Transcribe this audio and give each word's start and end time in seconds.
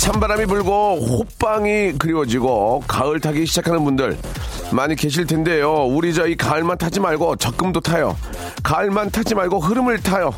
찬바람이 0.00 0.46
불고 0.46 0.96
호빵이 0.96 1.92
그리워지고 1.98 2.84
가을 2.88 3.20
타기 3.20 3.44
시작하는 3.44 3.84
분들 3.84 4.16
많이 4.72 4.96
계실 4.96 5.26
텐데요. 5.26 5.84
우리 5.84 6.14
저 6.14 6.26
이 6.26 6.34
가을만 6.36 6.78
타지 6.78 7.00
말고 7.00 7.36
적금도 7.36 7.80
타요. 7.80 8.16
가을만 8.62 9.10
타지 9.10 9.34
말고 9.34 9.58
흐름을 9.60 9.98
타요. 10.00 10.30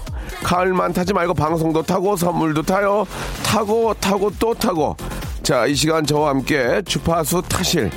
가을만 0.43 0.93
타지 0.93 1.13
말고 1.13 1.35
방송도 1.35 1.83
타고 1.83 2.17
선물도 2.17 2.63
타요. 2.63 3.07
타고 3.45 3.95
타고 3.95 4.33
또 4.41 4.53
타고. 4.53 4.97
자, 5.45 5.67
이 5.67 5.75
시간 5.77 6.05
저와 6.05 6.31
함께 6.31 6.83
주파수 6.85 7.41
타실 7.49 7.89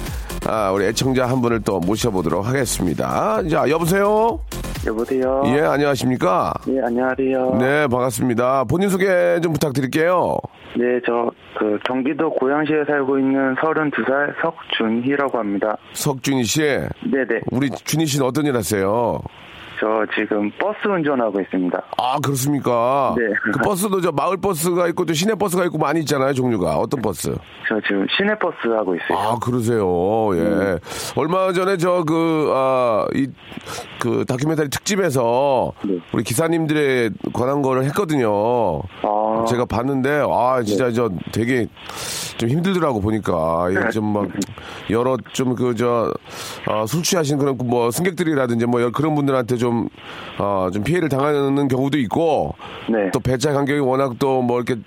아, 0.45 0.69
우리 0.71 0.85
애청자 0.85 1.25
한 1.27 1.41
분을 1.41 1.61
또 1.61 1.79
모셔보도록 1.79 2.45
하겠습니다. 2.45 3.41
자, 3.49 3.67
여보세요? 3.69 4.39
여보세요. 4.85 5.41
예, 5.47 5.61
안녕하십니까? 5.61 6.53
네, 6.67 6.79
안녕하세요. 6.81 7.55
네, 7.59 7.87
반갑습니다. 7.87 8.65
본인 8.65 8.89
소개 8.89 9.39
좀 9.41 9.53
부탁드릴게요. 9.53 10.37
네, 10.77 10.99
저, 11.05 11.31
그, 11.57 11.79
경기도 11.87 12.29
고양시에 12.31 12.83
살고 12.85 13.17
있는 13.17 13.55
32살 13.55 14.33
석준희라고 14.41 15.37
합니다. 15.39 15.77
석준희 15.93 16.43
씨. 16.43 16.61
네네. 16.61 17.41
우리 17.51 17.69
준희 17.69 18.05
씨는 18.05 18.25
어떤 18.25 18.45
일 18.45 18.55
하세요? 18.55 19.19
저 19.79 20.05
지금 20.15 20.49
버스 20.59 20.87
운전하고 20.87 21.41
있습니다. 21.41 21.81
아, 21.97 22.17
그렇습니까? 22.23 23.13
네. 23.17 23.23
그 23.43 23.59
버스도 23.59 23.99
저 24.01 24.11
마을 24.11 24.37
버스가 24.37 24.87
있고 24.89 25.05
또 25.05 25.13
시내 25.13 25.35
버스가 25.35 25.65
있고 25.65 25.77
많이 25.77 25.99
있잖아요, 26.01 26.33
종류가. 26.33 26.77
어떤 26.77 27.01
버스? 27.01 27.35
저 27.67 27.79
지금 27.81 28.05
시내 28.15 28.37
버스 28.39 28.55
하고 28.67 28.95
있어요. 28.95 29.17
아, 29.17 29.39
그러세요. 29.39 29.85
예. 30.37 30.79
얼마 31.15 31.51
전에 31.51 31.77
저 31.77 32.03
그, 32.03 32.51
아, 32.55 33.05
이, 33.13 33.27
그 33.99 34.23
다큐멘터리 34.27 34.69
특집에서 34.69 35.73
네. 35.83 35.99
우리 36.13 36.23
기사님들에 36.23 37.09
관한 37.33 37.61
거를 37.61 37.83
했거든요. 37.85 38.81
아, 39.03 39.45
제가 39.49 39.65
봤는데, 39.65 40.23
아, 40.29 40.61
진짜 40.63 40.91
저 40.91 41.09
되게 41.31 41.67
좀 42.37 42.49
힘들더라고 42.49 43.01
보니까. 43.01 43.67
이게 43.71 43.89
좀 43.89 44.13
막, 44.13 44.27
여러 44.89 45.17
좀 45.33 45.55
그, 45.55 45.75
저, 45.75 46.13
어, 46.67 46.85
술 46.85 47.03
취하신 47.03 47.37
그런 47.37 47.57
뭐 47.57 47.91
승객들이라든지 47.91 48.65
뭐 48.67 48.89
그런 48.91 49.15
분들한테 49.15 49.57
좀, 49.57 49.64
어, 50.37 50.69
좀 50.73 50.83
피해를 50.83 51.09
당하는 51.09 51.67
경우도 51.67 51.97
있고, 51.99 52.55
네. 52.89 53.09
또 53.11 53.19
배차 53.19 53.53
간격이 53.53 53.79
워낙 53.79 54.15
또 54.19 54.41
뭐 54.41 54.61
이렇게 54.61 54.81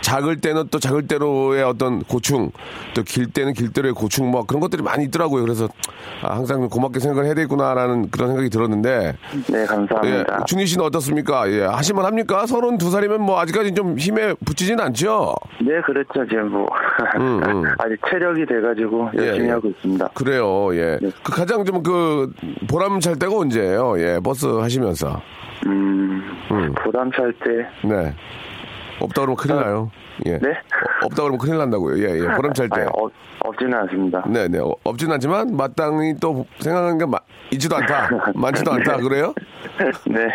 작을 0.00 0.40
때는 0.40 0.68
또 0.70 0.78
작을 0.78 1.06
대로의 1.06 1.62
어떤 1.62 2.02
고충, 2.04 2.50
또 2.94 3.02
길 3.02 3.30
때는 3.30 3.52
길대로의 3.52 3.94
고충 3.94 4.30
뭐 4.30 4.44
그런 4.44 4.60
것들이 4.60 4.82
많이 4.82 5.04
있더라고요. 5.04 5.42
그래서 5.42 5.68
아, 6.22 6.34
항상 6.36 6.68
고맙게 6.68 6.98
생각을 6.98 7.24
해야 7.26 7.34
되겠구나라는 7.34 8.10
그런 8.10 8.28
생각이 8.28 8.48
들었는데, 8.50 9.14
네, 9.48 9.62
예, 9.62 9.64
감사합니다. 9.66 10.44
준희 10.46 10.66
씨는 10.66 10.84
어떻습니까? 10.84 11.50
예, 11.50 11.62
하시면 11.64 12.04
합니까? 12.04 12.46
서른 12.46 12.78
두 12.78 12.90
살이면 12.90 13.20
뭐 13.20 13.38
아직까지 13.40 13.74
좀 13.74 13.98
힘에 13.98 14.34
붙이진 14.44 14.80
않죠? 14.80 15.34
네, 15.60 15.80
그렇죠. 15.84 16.28
지금 16.28 16.50
뭐, 16.50 16.66
음, 17.16 17.42
음. 17.44 17.64
아직 17.78 17.98
체력이 18.08 18.46
돼가지고 18.46 19.10
열심히 19.14 19.44
예, 19.44 19.48
예. 19.48 19.50
하고 19.52 19.68
있습니다. 19.68 20.08
그래요, 20.14 20.74
예. 20.74 20.98
네. 21.00 21.10
그 21.22 21.32
가장 21.32 21.64
좀 21.64 21.82
그 21.82 22.32
보람 22.68 23.00
찰 23.00 23.16
때가 23.16 23.36
언제예요? 23.36 23.98
예, 24.00 24.18
버스 24.22 24.46
하시면서. 24.46 25.20
음, 25.66 26.22
음. 26.50 26.74
보람 26.74 27.10
찰 27.12 27.32
때, 27.34 27.66
네. 27.86 28.14
없다 29.00 29.20
그러면 29.22 29.36
큰일 29.36 29.56
나요. 29.56 29.90
예. 30.26 30.32
네? 30.38 30.48
없다 31.02 31.22
그러면 31.22 31.38
큰일 31.38 31.58
난다고요. 31.58 31.98
예, 32.02 32.14
예. 32.18 32.26
보람 32.36 32.52
찰 32.54 32.68
때. 32.68 32.80
아니, 32.80 32.86
어, 32.86 33.08
없지는 33.40 33.74
않습니다. 33.80 34.24
네, 34.28 34.48
네. 34.48 34.58
어, 34.58 34.72
없진 34.84 35.12
않지만 35.12 35.54
마땅히 35.56 36.14
또 36.20 36.46
생각하는 36.60 36.98
게 36.98 37.04
마- 37.06 37.18
있지도 37.50 37.76
않다. 37.76 38.08
많지도 38.34 38.72
않다. 38.72 38.96
그래요? 38.96 39.34
네. 40.06 40.26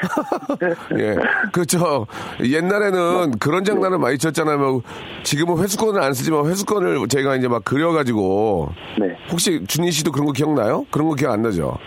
예. 0.99 1.15
그, 1.51 1.65
저, 1.65 2.05
옛날에는 2.43 3.31
그런 3.39 3.63
장난을 3.63 3.97
많이 3.97 4.17
쳤잖아요. 4.17 4.57
뭐 4.59 4.81
지금은 5.23 5.61
회수권을 5.63 6.01
안 6.01 6.13
쓰지만 6.13 6.45
회수권을 6.45 7.07
제가 7.07 7.35
이제 7.35 7.47
막 7.47 7.65
그려가지고. 7.65 8.69
네. 8.99 9.17
혹시 9.31 9.65
준희 9.67 9.91
씨도 9.91 10.11
그런 10.11 10.27
거 10.27 10.31
기억나요? 10.31 10.85
그런 10.91 11.07
거 11.09 11.15
기억 11.15 11.31
안 11.33 11.41
나죠? 11.41 11.77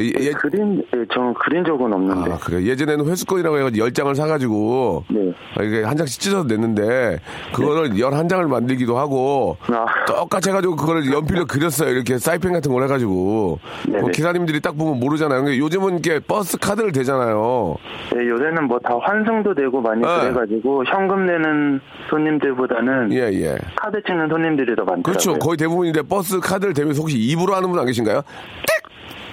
예, 0.00 0.12
예, 0.20 0.30
그린, 0.32 0.82
예, 0.94 1.04
저는 1.12 1.34
그린 1.34 1.64
적은 1.64 1.92
없는데. 1.92 2.32
아, 2.32 2.38
그래. 2.38 2.62
예전에는 2.62 3.06
회수권이라고 3.06 3.58
해가지고 3.58 3.86
10장을 3.88 4.14
사가지고. 4.14 5.04
네. 5.10 5.32
아, 5.58 5.62
이게 5.62 5.82
한 5.82 5.96
장씩 5.96 6.20
찢어서 6.20 6.44
냈는데, 6.46 7.18
그거를 7.52 7.90
11장을 7.90 8.46
만들기도 8.48 8.96
하고, 8.98 9.56
아. 9.68 9.84
똑같이 10.06 10.50
해가지고 10.50 10.76
그거를 10.76 11.10
연필로 11.12 11.46
그렸어요. 11.46 11.90
이렇게 11.90 12.18
사이펜 12.18 12.52
같은 12.52 12.72
걸 12.72 12.82
해가지고. 12.84 13.58
그 13.84 14.10
기사님들이 14.12 14.60
딱 14.60 14.76
보면 14.76 15.00
모르잖아요. 15.00 15.56
요즘은 15.58 15.98
이렇게 16.04 16.20
버스 16.20 16.56
카드를 16.58 16.92
대잖아요. 16.92 17.76
네, 18.14 18.28
요새는 18.28 18.64
뭐 18.68 18.78
다 18.86 18.94
환승도 19.02 19.54
되고 19.54 19.80
많이 19.80 20.00
네. 20.02 20.06
그래가지고 20.06 20.84
현금 20.84 21.26
내는 21.26 21.80
손님들보다는 22.10 23.12
예, 23.12 23.32
예. 23.32 23.56
카드 23.74 24.00
찍는 24.06 24.28
손님들이 24.28 24.76
더 24.76 24.82
많더라고요. 24.84 25.02
그렇죠. 25.02 25.34
거의 25.38 25.56
대부분인데 25.56 26.02
버스 26.02 26.38
카드를 26.38 26.72
대면서 26.74 27.00
혹시 27.00 27.18
입으로 27.18 27.54
하는 27.54 27.68
분 27.70 27.78
안 27.80 27.86
계신가요? 27.86 28.22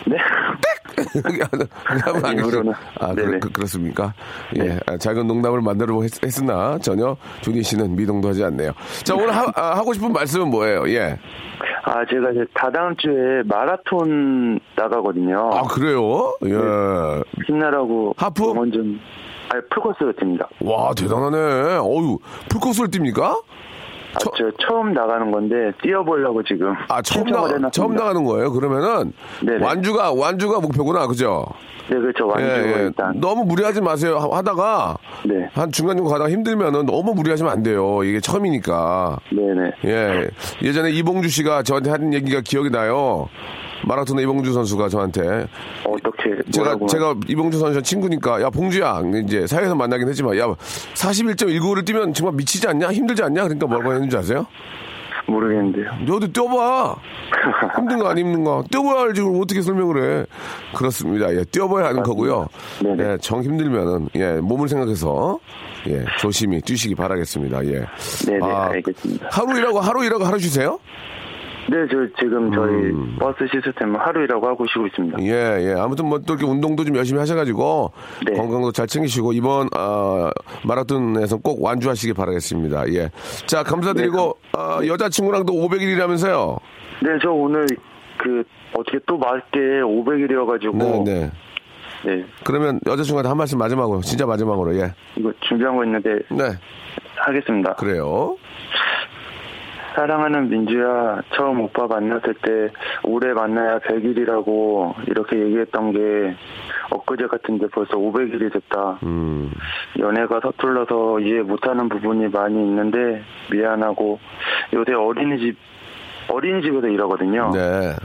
네. 0.05 0.17
그렇게 0.95 1.43
하면 1.43 2.25
안. 2.25 2.35
계세요? 2.37 2.63
아, 2.99 3.13
네네. 3.13 3.39
그, 3.39 3.61
렇습니까 3.61 4.13
예. 4.55 4.63
네. 4.63 4.79
아, 4.87 4.97
작은 4.97 5.27
농담을 5.27 5.61
만들어 5.61 6.01
했, 6.01 6.11
했으나 6.23 6.77
전혀 6.79 7.15
준희 7.41 7.63
씨는 7.63 7.95
미동도 7.95 8.29
하지 8.29 8.43
않네요. 8.43 8.71
자, 9.03 9.15
오늘 9.15 9.35
하, 9.35 9.45
아, 9.55 9.77
하고 9.77 9.93
싶은 9.93 10.11
말씀은 10.13 10.49
뭐예요? 10.49 10.87
예. 10.89 11.17
아 11.85 12.05
제가 12.09 12.31
이제 12.31 12.45
다다음 12.53 12.95
주에 12.97 13.43
마라톤 13.45 14.59
나가거든요. 14.75 15.49
아, 15.53 15.63
그래요? 15.63 16.35
예. 16.45 17.21
힘내라고 17.45 18.13
하프? 18.17 18.51
응원 18.51 18.71
좀. 18.71 18.99
아니 19.49 19.61
풀코스로 19.69 20.13
뜁니다. 20.13 20.47
와, 20.61 20.93
대단하네. 20.95 21.77
어유 21.77 22.17
풀코스를 22.49 22.89
뜁니까? 22.89 23.41
아, 24.15 24.19
저 24.19 24.51
처음 24.67 24.93
나가는 24.93 25.31
건데 25.31 25.71
뛰어보려고 25.81 26.43
지금 26.43 26.73
아, 26.87 27.01
처음, 27.01 27.25
나. 27.25 27.69
처음 27.71 27.95
나가는 27.95 28.23
거예요? 28.23 28.51
그러면은 28.51 29.11
네네. 29.45 29.63
완주가, 29.65 30.11
완주가 30.13 30.59
목표구나. 30.59 31.07
그죠? 31.07 31.45
네 31.89 31.97
그렇죠 31.99 32.25
완주 32.27 32.45
예, 32.45 32.53
예. 32.79 32.83
일단 32.85 33.19
너무 33.19 33.43
무리하지 33.43 33.81
마세요. 33.81 34.17
하- 34.17 34.37
하다가 34.37 34.97
네 35.25 35.49
한 35.53 35.69
중간중간 35.71 36.11
가다가 36.13 36.29
힘들면은 36.29 36.85
너무 36.85 37.13
무리하시면 37.13 37.51
안 37.51 37.61
돼요. 37.61 38.03
이게 38.03 38.19
처음이니까. 38.21 39.17
네네 39.31 39.71
예. 39.85 40.29
예전에 40.61 40.91
이봉주 40.91 41.27
씨가 41.27 41.63
저한테 41.63 41.89
한 41.89 42.13
얘기가 42.13 42.39
기억이 42.41 42.69
나요. 42.69 43.27
마라톤의 43.85 44.23
이봉주 44.23 44.53
선수가 44.53 44.89
저한테 44.89 45.47
어떻게 45.85 46.41
제가 46.51 46.77
제가 46.87 47.15
이봉주 47.27 47.59
선수 47.59 47.81
친구니까 47.81 48.41
야 48.41 48.49
봉주야 48.49 49.01
이제 49.25 49.45
사회에서 49.47 49.75
만나긴 49.75 50.07
했지만 50.07 50.37
야 50.37 50.47
41.19를 50.95 51.85
뛰면 51.85 52.13
정말 52.13 52.35
미치지 52.35 52.67
않냐 52.67 52.91
힘들지 52.91 53.23
않냐 53.23 53.43
그러니까 53.43 53.67
뭐라고 53.67 53.93
했는지 53.93 54.15
아세요? 54.17 54.45
모르겠는데요. 55.25 55.89
너도 56.05 56.27
뛰어봐 56.31 56.95
힘든 57.77 57.99
거 57.99 58.07
안 58.09 58.17
힘든 58.17 58.43
거 58.43 58.63
뛰어봐야 58.69 59.03
알지 59.03 59.21
그럼 59.21 59.39
어떻게 59.41 59.61
설명을 59.61 60.19
해 60.21 60.25
그렇습니다 60.75 61.33
예 61.33 61.43
뛰어봐야 61.45 61.85
하는 61.87 62.03
거고요 62.03 62.47
네네. 62.81 63.03
예, 63.13 63.17
정 63.21 63.41
힘들면은 63.41 64.09
예 64.15 64.33
몸을 64.41 64.67
생각해서 64.67 65.39
예 65.87 66.03
조심히 66.19 66.59
뛰시기 66.61 66.93
바라겠습니다 66.95 67.65
예 67.67 67.85
네네 68.27 68.39
아, 68.45 68.65
알겠습니다. 68.71 69.29
하루 69.31 69.57
일하고 69.57 69.79
하루 69.79 70.03
일하고 70.03 70.25
하루 70.25 70.37
쉬세요? 70.39 70.77
네, 71.73 71.87
저 71.89 71.97
지금 72.19 72.51
저희 72.53 72.71
음. 72.91 73.15
버스 73.19 73.47
시스템은 73.51 73.99
하루 73.99 74.23
일하고 74.23 74.47
하고 74.47 74.63
쉬고 74.67 74.85
있습니다. 74.85 75.17
예, 75.23 75.69
예. 75.69 75.73
아무튼 75.75 76.05
뭐 76.07 76.19
또 76.19 76.35
이렇게 76.35 76.45
운동도 76.45 76.85
좀 76.85 76.95
열심히 76.95 77.19
하셔가지고 77.19 77.91
네. 78.27 78.33
건강도 78.37 78.71
잘 78.71 78.85
챙기시고 78.85 79.33
이번 79.33 79.67
아, 79.75 80.29
마라톤에서 80.65 81.37
꼭 81.37 81.63
완주하시기 81.63 82.13
바라겠습니다. 82.13 82.93
예. 82.93 83.09
자, 83.47 83.63
감사드리고 83.63 84.37
아, 84.55 84.79
여자친구랑도 84.85 85.51
500일이라면서요. 85.51 86.59
네, 87.01 87.09
저 87.23 87.31
오늘 87.31 87.65
그 88.19 88.43
어떻게 88.77 88.99
또 89.07 89.17
맞게 89.17 89.57
500일이어가지고 89.81 90.77
네, 90.77 91.03
네. 91.03 91.31
네, 92.05 92.25
그러면 92.43 92.79
여자친구한테 92.85 93.29
한 93.29 93.37
말씀 93.37 93.57
마지막으로, 93.57 94.01
진짜 94.01 94.25
마지막으로, 94.27 94.75
예. 94.75 94.93
이거 95.15 95.31
준비한 95.47 95.75
거 95.75 95.83
있는데 95.85 96.19
네, 96.29 96.43
하겠습니다. 97.15 97.73
그래요. 97.75 98.35
사랑하는 99.95 100.49
민주야, 100.49 101.21
처음 101.35 101.61
오빠 101.61 101.85
만났을 101.87 102.33
때 102.35 102.71
올해 103.03 103.33
만나야 103.33 103.79
100일이라고 103.79 105.07
이렇게 105.07 105.37
얘기했던 105.37 105.91
게 105.93 106.35
엊그제 106.89 107.27
같은데 107.27 107.67
벌써 107.67 107.95
500일이 107.97 108.51
됐다. 108.51 108.99
음, 109.03 109.51
연애가 109.99 110.39
서툴러서 110.41 111.19
이해 111.19 111.41
못하는 111.41 111.89
부분이 111.89 112.29
많이 112.29 112.55
있는데 112.55 113.23
미안하고 113.51 114.19
요새 114.73 114.93
어린이집 114.93 115.57
어린이집에서 116.27 116.87
일하거든요. 116.87 117.51
네. 117.53 117.95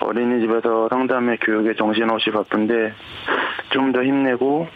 어린이집에서 0.00 0.88
상담회 0.90 1.36
교육에 1.40 1.74
정신없이 1.74 2.30
바쁜데 2.30 2.92
좀 3.70 3.92
더 3.92 4.02
힘내고 4.02 4.68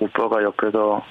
오빠가 0.00 0.42
옆에서 0.42 1.02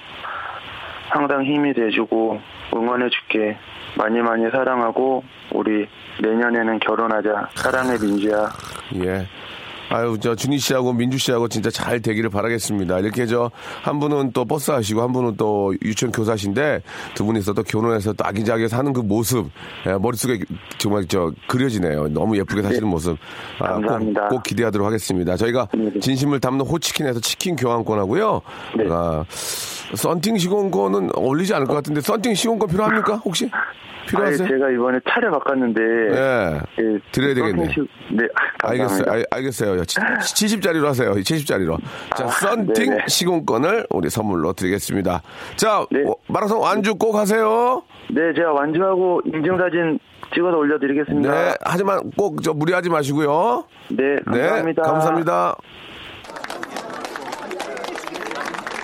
항상 1.09 1.43
힘이 1.43 1.73
돼주고 1.73 2.39
응원해줄게. 2.75 3.57
많이 3.97 4.19
많이 4.21 4.49
사랑하고 4.51 5.23
우리 5.53 5.87
내년에는 6.21 6.79
결혼하자. 6.79 7.49
사랑해 7.55 7.97
민주야. 7.99 8.49
예. 8.95 9.27
아유, 9.89 10.17
저, 10.19 10.33
준희 10.33 10.57
씨하고 10.57 10.93
민주 10.93 11.19
씨하고 11.19 11.47
진짜 11.47 11.69
잘 11.69 12.01
되기를 12.01 12.31
바라겠습니다. 12.31 12.99
이렇게 12.99 13.27
저, 13.27 13.51
한 13.83 13.99
분은 13.99 14.31
또 14.31 14.43
버스 14.43 14.71
하시고, 14.71 15.03
한 15.03 15.11
분은 15.11 15.35
또 15.37 15.75
유치원 15.83 16.11
교사신데, 16.11 16.81
두 17.13 17.25
분이서 17.25 17.53
또 17.53 17.61
결혼해서 17.61 18.13
또 18.13 18.25
아기자기하게 18.25 18.69
사는 18.69 18.91
그 18.91 19.01
모습, 19.01 19.51
예, 19.85 19.93
머릿속에 19.93 20.39
정말 20.79 21.05
저, 21.07 21.31
그려지네요. 21.47 22.07
너무 22.07 22.35
예쁘게 22.37 22.63
사시는 22.63 22.87
모습. 22.87 23.17
아, 23.59 23.73
감사합니다. 23.73 24.21
꼭, 24.29 24.37
꼭 24.37 24.43
기대하도록 24.43 24.87
하겠습니다. 24.87 25.35
저희가 25.35 25.67
네, 25.75 25.91
네. 25.93 25.99
진심을 25.99 26.39
담는 26.39 26.65
호치킨에서 26.65 27.19
치킨 27.19 27.55
교환권 27.55 27.99
하고요. 27.99 28.41
네. 28.75 28.85
아, 28.89 29.23
썬팅 29.95 30.37
시공권은 30.37 31.09
어울리지 31.15 31.53
않을 31.53 31.67
것 31.67 31.73
같은데, 31.75 32.01
썬팅 32.01 32.33
시공권 32.33 32.69
필요합니까? 32.69 33.15
혹시? 33.17 33.49
필요하세요? 34.07 34.47
제가 34.49 34.69
이번에 34.71 34.99
차를 35.09 35.31
바꿨는데 35.31 35.81
예. 35.81 36.59
예, 36.83 36.99
드려야 37.13 37.33
되겠네. 37.35 37.69
시- 37.71 37.79
네, 38.11 38.25
알겠어요. 38.61 38.87
감사합니다. 39.05 39.11
알, 39.13 39.25
알겠어요. 39.31 39.81
70짜리로 39.83 40.85
하세요. 40.85 41.11
70짜리로. 41.13 41.77
자, 42.17 42.25
아, 42.25 42.27
썬팅 42.27 42.89
네네. 42.89 43.05
시공권을 43.07 43.87
우리 43.91 44.09
선물로 44.09 44.51
드리겠습니다. 44.53 45.21
자, 45.55 45.85
네. 45.89 46.03
어, 46.05 46.13
마라톤 46.27 46.59
완주 46.59 46.95
꼭 46.95 47.15
하세요. 47.15 47.81
네, 48.09 48.33
제가 48.35 48.51
완주하고 48.51 49.21
인증사진 49.25 49.99
찍어서 50.35 50.57
올려드리겠습니다. 50.57 51.31
네. 51.31 51.53
하지만 51.63 52.11
꼭 52.17 52.41
저 52.43 52.51
무리하지 52.53 52.89
마시고요. 52.89 53.63
네, 53.89 54.17
감사합니다. 54.25 54.81
네. 54.81 54.89
감사합니다. 54.91 55.55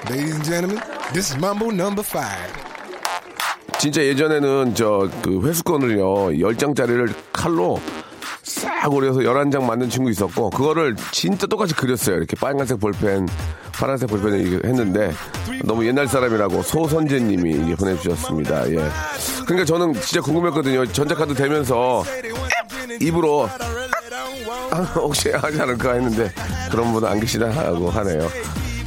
Ladies 0.09 0.31
and 0.33 0.43
gentlemen, 0.43 0.79
this 1.13 1.31
is 1.33 1.37
Mambo 1.37 1.67
number 1.71 2.03
five. 2.05 2.53
진짜 3.79 4.03
예전에는 4.03 4.75
저 4.75 5.09
그 5.21 5.41
회수권을요. 5.47 6.05
10장짜리를 6.39 7.13
칼로 7.31 7.79
싹 8.43 8.91
오려서 8.91 9.19
11장 9.21 9.63
만든 9.63 9.89
친구 9.89 10.09
있었고 10.09 10.49
그거를 10.49 10.95
진짜 11.11 11.47
똑같이 11.47 11.73
그렸어요. 11.73 12.17
이렇게 12.17 12.35
빨간색 12.35 12.79
볼펜, 12.79 13.27
파란색 13.73 14.09
볼펜을 14.09 14.65
했는데 14.65 15.13
너무 15.63 15.85
옛날 15.85 16.07
사람이라고 16.07 16.61
소선재 16.63 17.19
님이 17.19 17.51
이게 17.51 17.75
보내주셨습니다. 17.75 18.69
예. 18.71 18.75
그러니까 19.45 19.65
저는 19.65 19.93
진짜 19.93 20.21
궁금했거든요. 20.21 20.85
전자카드 20.87 21.33
되면서 21.35 22.03
입으로 22.99 23.47
아, 24.71 24.75
혹시 24.95 25.29
하지 25.31 25.61
않을까 25.61 25.93
했는데 25.93 26.31
그런 26.69 26.91
분은 26.91 27.07
안 27.07 27.19
계시다 27.19 27.49
하고 27.49 27.89
하네요. 27.89 28.27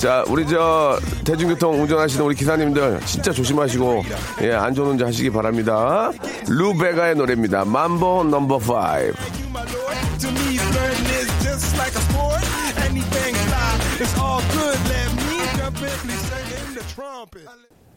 자, 0.02 0.25
우리 0.26 0.44
저 0.49 0.99
대중교통 1.25 1.81
운전하시는 1.81 2.26
우리 2.26 2.34
기사님들 2.34 2.99
진짜 3.06 3.31
조심하시고 3.31 4.02
예, 4.43 4.50
안전운전 4.50 5.06
하시기 5.06 5.31
바랍니다. 5.31 6.10
루베가의 6.49 7.14
노래입니다. 7.14 7.64
mambo 7.64 8.25
넘버 8.25 8.56
5. 8.56 8.62
To 10.19 10.28
me, 10.28 10.58
flirting 10.58 11.06
is 11.06 11.31
just 11.40 11.76
like 11.78 11.94
a 11.94 12.02
sport. 12.02 12.43
Anything 12.84 13.37
fly, 13.46 13.78
it's 14.02 14.19
all 14.19 14.43
good. 14.50 14.78
Let 14.90 15.06
me 15.22 15.38
jump 15.54 15.78
in, 15.78 15.94
please 16.02 16.25
sing 16.26 16.50
in 16.50 16.75
the 16.75 16.84
trumpet. 16.96 17.46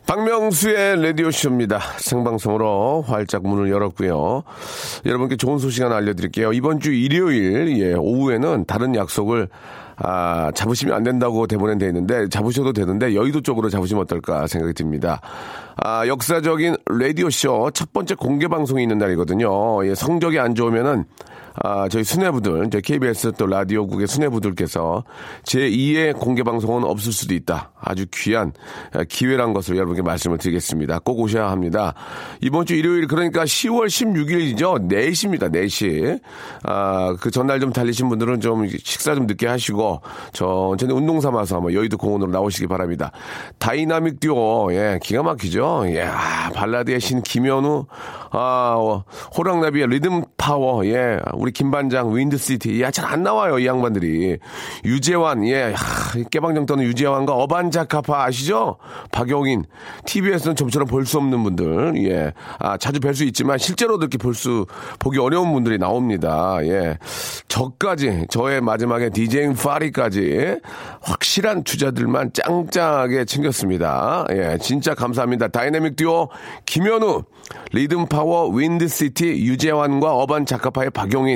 박명수의 0.05 1.01
라디오쇼입니다. 1.01 1.79
생방송으로 1.97 3.01
활짝 3.07 3.41
문을 3.41 3.71
열었고요. 3.71 4.43
여러분께 5.07 5.37
좋은 5.37 5.57
소식 5.57 5.83
하나 5.83 5.95
알려드릴게요. 5.95 6.53
이번 6.53 6.79
주 6.79 6.93
일요일, 6.93 7.79
예, 7.79 7.93
오후에는 7.95 8.65
다른 8.67 8.93
약속을 8.93 9.49
아, 9.97 10.51
잡으시면 10.53 10.95
안 10.95 11.03
된다고 11.03 11.47
대본에 11.47 11.77
돼 11.77 11.87
있는데 11.87 12.27
잡으셔도 12.27 12.73
되는데 12.73 13.15
여의도 13.15 13.41
쪽으로 13.41 13.69
잡으시면 13.69 14.03
어떨까 14.03 14.47
생각이 14.47 14.73
듭니다. 14.73 15.21
아, 15.77 16.07
역사적인 16.07 16.77
라디오 16.87 17.29
쇼 17.29 17.69
첫 17.73 17.93
번째 17.93 18.15
공개 18.15 18.47
방송이 18.47 18.81
있는 18.83 18.97
날이거든요. 18.97 19.85
예, 19.87 19.95
성적이 19.95 20.39
안 20.39 20.55
좋으면은 20.55 21.05
아, 21.63 21.87
저희 21.89 22.03
수뇌부들, 22.03 22.69
저희 22.69 22.81
KBS 22.81 23.33
또 23.37 23.47
라디오국의 23.47 24.07
수뇌부들께서 24.07 25.03
제2의 25.43 26.19
공개 26.19 26.43
방송은 26.43 26.83
없을 26.83 27.13
수도 27.13 27.33
있다. 27.33 27.71
아주 27.79 28.05
귀한 28.13 28.51
아, 28.93 29.03
기회란 29.03 29.53
것을 29.53 29.75
여러분께 29.75 30.01
말씀을 30.01 30.37
드리겠습니다. 30.37 30.99
꼭 30.99 31.19
오셔야 31.19 31.49
합니다. 31.49 31.93
이번 32.41 32.65
주 32.65 32.75
일요일 32.75 33.07
그러니까 33.07 33.43
10월 33.43 33.87
16일이죠. 33.87 34.89
4시입니다. 34.89 35.51
4시. 35.51 36.19
아, 36.63 37.15
그 37.21 37.31
전날 37.31 37.59
좀 37.59 37.71
달리신 37.71 38.09
분들은 38.09 38.41
좀 38.41 38.67
식사 38.67 39.15
좀 39.15 39.25
늦게 39.25 39.47
하시고 39.47 40.01
천천히 40.33 40.93
운동 40.93 41.21
삼아서 41.21 41.55
한번 41.55 41.73
여의도 41.73 41.97
공원으로 41.97 42.31
나오시기 42.31 42.67
바랍니다. 42.67 43.11
다이나믹 43.59 44.19
듀오, 44.19 44.73
예, 44.73 44.99
기가 45.01 45.23
막히죠. 45.23 45.85
예, 45.87 46.03
아, 46.03 46.49
발라드의 46.53 46.99
신 46.99 47.21
김연우, 47.21 47.85
아, 48.31 48.75
어, 48.77 49.03
호랑나비의 49.37 49.87
리듬 49.87 50.23
파워, 50.37 50.85
예, 50.85 51.19
우리 51.45 51.51
김반장, 51.51 52.15
윈드시티, 52.15 52.81
야, 52.81 52.89
잘 52.89 53.05
안 53.05 53.21
나와요, 53.21 53.59
이 53.59 53.67
양반들이. 53.67 54.39
유재환, 54.83 55.47
예, 55.47 55.73
하, 55.75 56.23
깨방정 56.31 56.65
떠는 56.65 56.83
유재환과 56.85 57.33
어반자카파 57.33 58.23
아시죠? 58.23 58.77
박용인, 59.11 59.63
TV에서는 60.07 60.55
좀처럼 60.55 60.87
볼 60.87 61.05
수 61.05 61.19
없는 61.19 61.43
분들, 61.43 62.03
예, 62.09 62.33
아, 62.57 62.77
자주 62.77 62.99
뵐 62.99 63.13
수 63.13 63.23
있지만 63.25 63.59
실제로도 63.59 64.05
이렇게 64.05 64.17
볼 64.17 64.33
수, 64.33 64.65
보기 64.97 65.19
어려운 65.19 65.53
분들이 65.53 65.77
나옵니다, 65.77 66.57
예. 66.63 66.97
저까지, 67.47 68.25
저의 68.31 68.59
마지막에 68.61 69.11
디제잉 69.11 69.53
파티까지 69.53 70.57
확실한 71.01 71.63
주자들만 71.63 72.31
짱짱하게 72.33 73.25
챙겼습니다. 73.25 74.25
예, 74.31 74.57
진짜 74.59 74.95
감사합니다. 74.95 75.49
다이내믹 75.49 75.95
듀오 75.95 76.29
김현우, 76.65 77.21
리듬 77.71 78.07
파워 78.07 78.49
윈드시티 78.49 79.45
유재환과 79.45 80.11
어반자카파의 80.15 80.89
박용인 80.89 81.34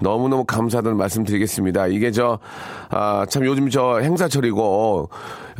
너무너무 0.00 0.44
감사하다는 0.44 0.96
말씀 0.96 1.24
드리겠습니다. 1.24 1.86
이게 1.88 2.10
저, 2.10 2.38
아, 2.90 3.26
참 3.28 3.44
요즘 3.44 3.70
저 3.70 3.98
행사철이고, 3.98 5.10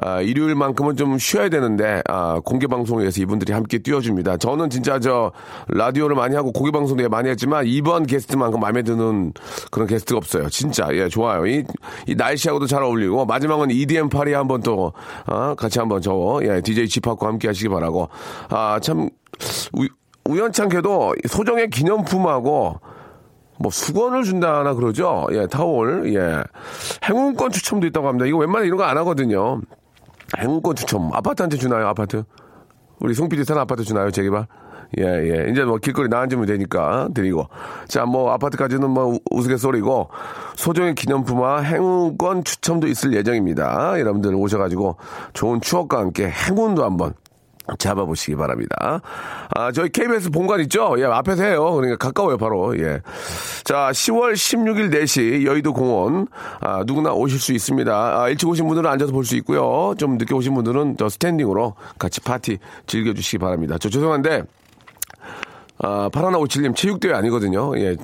아, 0.03 0.21
일요일만큼은 0.21 0.97
좀 0.97 1.19
쉬어야 1.19 1.49
되는데, 1.49 2.03
아, 2.07 2.41
공개방송에서 2.45 3.21
이분들이 3.23 3.53
함께 3.53 3.79
띄워줍니다. 3.79 4.37
저는 4.37 4.69
진짜 4.69 4.99
저, 4.99 5.33
라디오를 5.69 6.17
많이 6.17 6.37
하고 6.37 6.53
공개방송도 6.53 7.03
예, 7.05 7.09
많이 7.09 7.29
했지만, 7.31 7.67
이번 7.67 8.07
게스트만큼 8.07 8.61
마음에 8.61 8.83
드는 8.83 9.33
그런 9.71 9.89
게스트가 9.89 10.19
없어요. 10.19 10.49
진짜, 10.49 10.89
예, 10.93 11.09
좋아요. 11.09 11.47
이, 11.47 11.65
이 12.07 12.15
날씨하고도 12.15 12.67
잘 12.67 12.83
어울리고, 12.83 13.25
마지막은 13.25 13.71
EDM 13.71 14.09
파티 14.09 14.35
한번 14.35 14.61
또, 14.61 14.93
아, 15.25 15.55
같이 15.55 15.79
한번 15.79 16.03
저, 16.03 16.41
예, 16.43 16.61
DJ 16.61 16.89
집합과 16.89 17.27
함께 17.27 17.49
하시기 17.49 17.69
바라고, 17.69 18.09
아, 18.51 18.79
참, 18.83 19.09
우, 19.73 19.87
우연찮게도 20.29 21.15
소정의 21.29 21.71
기념품하고, 21.71 22.81
뭐 23.59 23.71
수건을 23.71 24.25
준다나 24.25 24.75
그러죠. 24.75 25.27
예, 25.33 25.47
타월. 25.47 26.13
예. 26.15 26.43
행운권 27.09 27.51
추첨도 27.53 27.87
있다고 27.87 28.09
합니다. 28.09 28.27
이거 28.27 28.39
웬만하면 28.39 28.67
이런 28.67 28.77
거 28.79 28.85
안 28.85 28.97
하거든요. 28.99 29.61
행운권 30.39 30.77
추첨. 30.77 31.11
아파트한테 31.13 31.57
주나요, 31.57 31.87
아파트? 31.87 32.25
우리 32.99 33.15
송PD 33.15 33.45
사는 33.45 33.61
아파트 33.61 33.83
주나요, 33.85 34.11
재개발? 34.11 34.47
예, 34.99 35.03
예. 35.05 35.51
이제 35.51 35.65
뭐 35.65 35.79
길거리 35.79 36.09
나앉으면 36.09 36.47
되니까 36.47 37.09
드리고. 37.15 37.49
자, 37.89 38.05
뭐 38.05 38.31
아파트까지는 38.33 38.89
뭐 38.89 39.07
우- 39.15 39.19
우스갯소리고 39.33 40.09
소정의 40.55 40.95
기념품과 40.95 41.59
행운권 41.63 42.45
추첨도 42.45 42.87
있을 42.87 43.13
예정입니다. 43.15 43.99
여러분들 43.99 44.35
오셔가지고 44.35 44.97
좋은 45.33 45.61
추억과 45.61 45.99
함께 45.99 46.29
행운도 46.31 46.85
한번 46.85 47.15
잡아보시기 47.79 48.37
바랍니다. 48.37 49.01
아, 49.55 49.73
저희 49.73 49.89
KBS 49.89 50.31
본관 50.31 50.61
있죠? 50.63 50.95
예, 50.99 51.05
앞에서 51.05 51.45
해요. 51.45 51.73
그러니까 51.75 51.97
가까워요, 51.97 52.37
바로. 52.37 52.79
예. 52.79 53.01
자, 53.65 53.91
10월 53.93 54.35
16일 54.35 54.91
4시 54.95 55.45
여의도 55.45 55.73
공원, 55.73 56.29
아, 56.61 56.85
누구나 56.87 57.13
오실 57.13 57.39
수 57.39 57.53
있습니다. 57.53 57.93
아, 58.23 58.29
일찍 58.29 58.49
오신 58.49 58.67
분들은 58.67 58.89
앉아서 58.91 59.13
볼 59.13 59.25
수 59.25 59.37
있고요. 59.37 59.95
좀 59.99 60.19
늦게 60.19 60.35
오신 60.35 60.55
분들은 60.55 60.97
저 60.99 61.09
스탠딩으로 61.09 61.75
같이 61.99 62.21
파티 62.21 62.59
즐겨주시기 62.87 63.39
바랍니다. 63.39 63.77
저 63.79 63.89
죄송한데, 63.89 64.43
아, 65.79 66.09
파라나57님 66.13 66.75
체육대회 66.77 67.13
아니거든요. 67.13 67.77
예. 67.79 67.97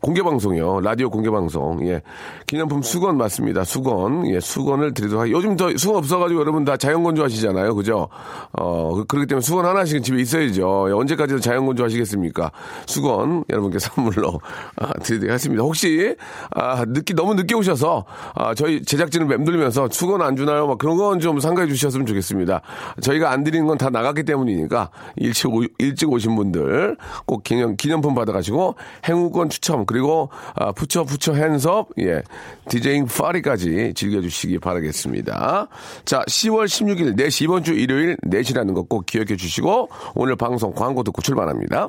공개 0.00 0.22
방송이요. 0.22 0.80
라디오 0.80 1.10
공개 1.10 1.28
방송. 1.30 1.86
예. 1.86 2.00
기념품 2.46 2.80
수건 2.80 3.18
맞습니다. 3.18 3.64
수건. 3.64 4.26
예, 4.30 4.40
수건을 4.40 4.94
드리도록 4.94 5.20
하겠습니다. 5.20 5.36
요즘 5.38 5.56
더 5.56 5.76
수건 5.76 5.96
없어가지고 5.98 6.40
여러분 6.40 6.64
다 6.64 6.76
자연건조 6.78 7.22
하시잖아요. 7.24 7.74
그죠? 7.74 8.08
어, 8.52 8.94
그- 8.94 9.04
그렇기 9.04 9.26
때문에 9.26 9.42
수건 9.42 9.66
하나씩은 9.66 10.02
집에 10.02 10.20
있어야죠. 10.22 10.86
예, 10.88 10.92
언제까지 10.94 11.38
자연건조 11.40 11.84
하시겠습니까? 11.84 12.50
수건 12.86 13.44
여러분께 13.50 13.78
선물로 14.24 14.40
아, 14.76 14.92
드리도록 15.02 15.30
하겠습니다. 15.32 15.62
혹시, 15.62 16.16
아, 16.52 16.84
늦게, 16.88 17.12
너무 17.14 17.34
늦게 17.34 17.54
오셔서, 17.54 18.06
아, 18.34 18.54
저희 18.54 18.82
제작진을 18.82 19.26
맴돌면서 19.26 19.88
수건 19.90 20.22
안 20.22 20.34
주나요? 20.34 20.66
막 20.66 20.78
그런 20.78 20.96
건 20.96 21.20
좀 21.20 21.38
상가해 21.40 21.68
주셨으면 21.68 22.06
좋겠습니다. 22.06 22.62
저희가 23.02 23.30
안 23.30 23.44
드리는 23.44 23.66
건 23.66 23.76
다 23.76 23.90
나갔기 23.90 24.22
때문이니까 24.24 24.90
일찍, 25.16 25.52
오, 25.52 25.62
일찍 25.78 26.10
오신 26.10 26.34
분들 26.36 26.96
꼭 27.26 27.42
기념, 27.44 27.76
기념품 27.76 28.14
받아가시고 28.14 28.74
행운권 29.06 29.48
추첨 29.50 29.84
그리고 29.90 30.28
아, 30.54 30.70
부처 30.72 31.02
부처 31.04 31.32
핸섭 31.34 31.88
예 31.98 32.22
디제잉 32.68 33.06
파리까지 33.06 33.94
즐겨주시기 33.96 34.58
바라겠습니다. 34.60 35.66
자 36.04 36.22
10월 36.28 36.66
16일 36.66 37.18
4시 37.18 37.44
이번 37.44 37.64
주 37.64 37.72
일요일 37.72 38.16
4시라는 38.24 38.74
거 38.74 38.84
꼭 38.90 39.06
기억해 39.06 39.36
주시고 39.36 39.88
오늘 40.14 40.36
방송 40.36 40.72
광고 40.72 41.02
듣고 41.04 41.22
출발합니다. 41.22 41.88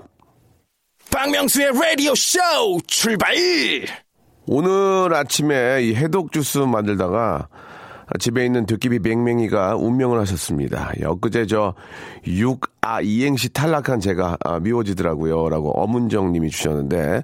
박명수의 1.12 1.72
라디오 1.74 2.13
쇼 2.15 2.39
출발! 2.88 3.34
오늘 4.46 5.13
아침에 5.13 5.84
이 5.84 5.96
해독 5.96 6.31
주스 6.31 6.60
만들다가 6.60 7.48
집에 8.20 8.46
있는 8.46 8.65
도깨비 8.65 9.00
맹맹이가 9.00 9.77
운명을 9.77 10.20
하셨습니다. 10.20 10.91
예, 11.01 11.05
엊그제 11.05 11.46
저6 11.46 12.60
아 12.83 13.00
이행시 13.00 13.53
탈락한 13.53 14.00
제가 14.00 14.38
아, 14.43 14.59
미워지더라고요. 14.59 15.50
라고 15.50 15.69
어문정 15.69 16.31
님이 16.31 16.50
주셨는데, 16.50 17.23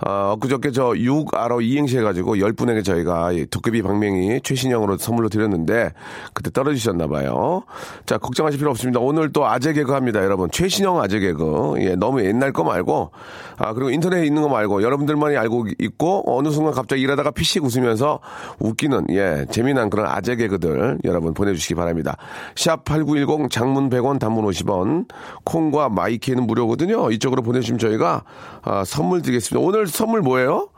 아, 0.00 0.32
엊그저께 0.32 0.70
저 0.70 0.88
6아로 0.90 1.62
이행시 1.62 1.96
해가지고 1.96 2.40
10 2.40 2.56
분에게 2.56 2.82
저희가 2.82 3.32
이 3.32 3.46
도깨비 3.46 3.80
방맹이 3.80 4.42
최신형으로 4.42 4.98
선물로 4.98 5.30
드렸는데, 5.30 5.94
그때 6.34 6.50
떨어지셨나 6.50 7.06
봐요. 7.06 7.62
자, 8.04 8.18
걱정하실 8.18 8.58
필요 8.58 8.70
없습니다. 8.70 9.00
오늘 9.00 9.32
또 9.32 9.46
아재 9.46 9.72
개그 9.72 9.92
합니다, 9.92 10.22
여러분. 10.22 10.50
최신형 10.50 11.00
아재 11.00 11.20
개그. 11.20 11.76
예, 11.78 11.94
너무 11.96 12.22
옛날 12.22 12.52
거 12.52 12.62
말고, 12.62 13.10
아, 13.56 13.72
그리고 13.72 13.88
인터넷에 13.88 14.26
있는 14.26 14.42
거 14.42 14.50
말고, 14.50 14.82
여러분들만이 14.82 15.38
알고 15.38 15.68
있고, 15.78 16.22
어느 16.26 16.50
순간 16.50 16.74
갑자기 16.74 17.00
일하다가 17.00 17.30
피식 17.30 17.64
웃으면서 17.64 18.20
웃기는, 18.58 19.06
예, 19.12 19.46
재미난 19.50 19.88
그런 19.88 20.04
아재 20.06 20.36
개그들 20.36 20.98
여러분 21.04 21.32
보내주시기 21.32 21.76
바랍니다. 21.76 22.18
샵 22.56 22.84
8910 22.84 23.50
장문 23.50 23.88
100원 23.88 24.18
단문 24.18 24.44
50원, 24.44 24.97
콩과 25.44 25.88
마이케이는 25.90 26.46
무료거든요. 26.46 27.10
이쪽으로 27.10 27.42
보내주시면 27.42 27.78
저희가, 27.78 28.24
아, 28.62 28.84
선물 28.84 29.22
드리겠습니다. 29.22 29.64
오늘 29.66 29.86
선물 29.86 30.22
뭐예요? 30.22 30.68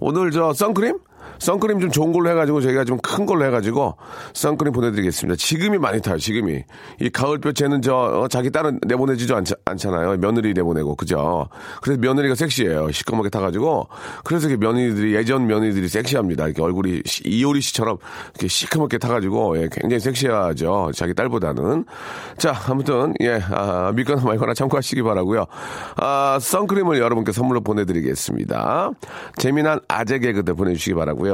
오늘 0.00 0.30
저 0.30 0.52
선크림? 0.52 0.98
선크림 1.40 1.80
좀 1.80 1.90
좋은 1.90 2.12
걸로 2.12 2.30
해가지고 2.30 2.60
저희가 2.60 2.84
좀 2.84 3.00
큰 3.02 3.24
걸로 3.26 3.44
해가지고 3.46 3.96
선크림 4.34 4.72
보내드리겠습니다. 4.74 5.36
지금이 5.36 5.78
많이 5.78 6.00
타요. 6.02 6.18
지금이 6.18 6.62
이 7.00 7.08
가을볕에는 7.10 7.80
저 7.82 7.94
어, 7.96 8.28
자기 8.28 8.50
딸은 8.50 8.80
내보내지도 8.86 9.34
않, 9.36 9.44
않잖아요. 9.64 10.18
며느리 10.18 10.52
내보내고 10.52 10.94
그죠? 10.96 11.48
그래서 11.82 11.98
며느리가 12.00 12.34
섹시해요. 12.34 12.90
시커멓게 12.92 13.30
타가지고 13.30 13.88
그래서 14.22 14.48
이렇게 14.48 14.64
며느리들이 14.64 15.14
예전 15.14 15.46
며느리들이 15.46 15.88
섹시합니다. 15.88 16.44
이렇게 16.46 16.62
얼굴이 16.62 17.02
시- 17.06 17.22
이효리 17.24 17.60
씨처럼 17.62 17.96
이렇게 18.34 18.48
시커멓게 18.48 18.98
타가지고 18.98 19.56
예, 19.62 19.68
굉장히 19.72 19.98
섹시하죠. 20.00 20.90
자기 20.94 21.14
딸보다는 21.14 21.86
자 22.36 22.54
아무튼 22.68 23.14
예 23.22 23.40
아, 23.50 23.92
믿거나 23.94 24.22
말거나 24.22 24.52
참고하시기 24.54 25.02
바라고요. 25.02 25.46
아 25.96 26.38
선크림을 26.40 26.98
여러분께 26.98 27.32
선물로 27.32 27.62
보내드리겠습니다. 27.62 28.90
재미난 29.38 29.80
아재 29.88 30.18
개그들 30.18 30.54
보내주시기 30.54 30.94
바라고요. 30.94 31.29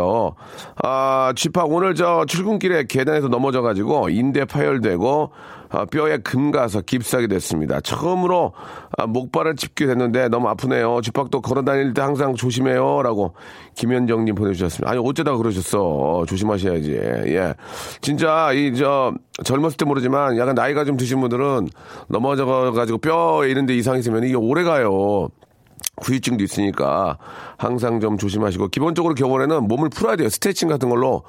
아, 0.83 1.33
쥐팍 1.35 1.71
오늘 1.71 1.95
저 1.95 2.25
출근길에 2.27 2.85
계단에서 2.89 3.29
넘어져가지고 3.29 4.11
인대 4.11 4.45
파열되고 4.45 5.31
아, 5.69 5.85
뼈에 5.87 6.19
금 6.19 6.53
가서 6.53 6.81
깁스하게 6.81 7.27
됐습니다. 7.27 7.81
처음으로 7.81 8.53
아, 8.97 9.07
목발을 9.07 9.57
짚게 9.57 9.87
됐는데 9.87 10.29
너무 10.29 10.49
아프네요. 10.49 11.01
쥐팍도 11.03 11.41
걸어 11.41 11.63
다닐 11.63 11.93
때 11.93 12.03
항상 12.03 12.35
조심해요라고 12.37 13.35
김현정님 13.75 14.37
보내주셨습니다. 14.37 14.91
아니 14.93 15.01
어쩌다가 15.05 15.37
그러셨어? 15.39 16.25
조심하셔야지. 16.29 16.93
예, 16.93 17.55
진짜 18.01 18.53
이 18.53 18.73
저 18.77 19.13
젊었을 19.43 19.77
때 19.77 19.85
모르지만 19.85 20.37
약간 20.39 20.55
나이가 20.55 20.85
좀 20.85 20.97
드신 20.97 21.21
분들은 21.21 21.69
넘어져가지고 22.09 22.99
뼈 22.99 23.45
이런 23.47 23.67
데 23.67 23.75
이상 23.75 23.99
있으면 23.99 24.23
이게 24.25 24.35
오래 24.35 24.63
가요. 24.65 25.29
후유증도 26.03 26.45
있으니까 26.45 27.17
항상 27.57 28.01
좀 28.01 28.19
조심하시고 28.19 28.69
기본적으로 28.69 29.15
겨울에는 29.15 29.67
몸을 29.67 29.89
풀어야 29.89 30.17
돼요. 30.17 30.29
스트레칭 30.29 30.69
같은 30.69 30.89
걸로 30.91 31.23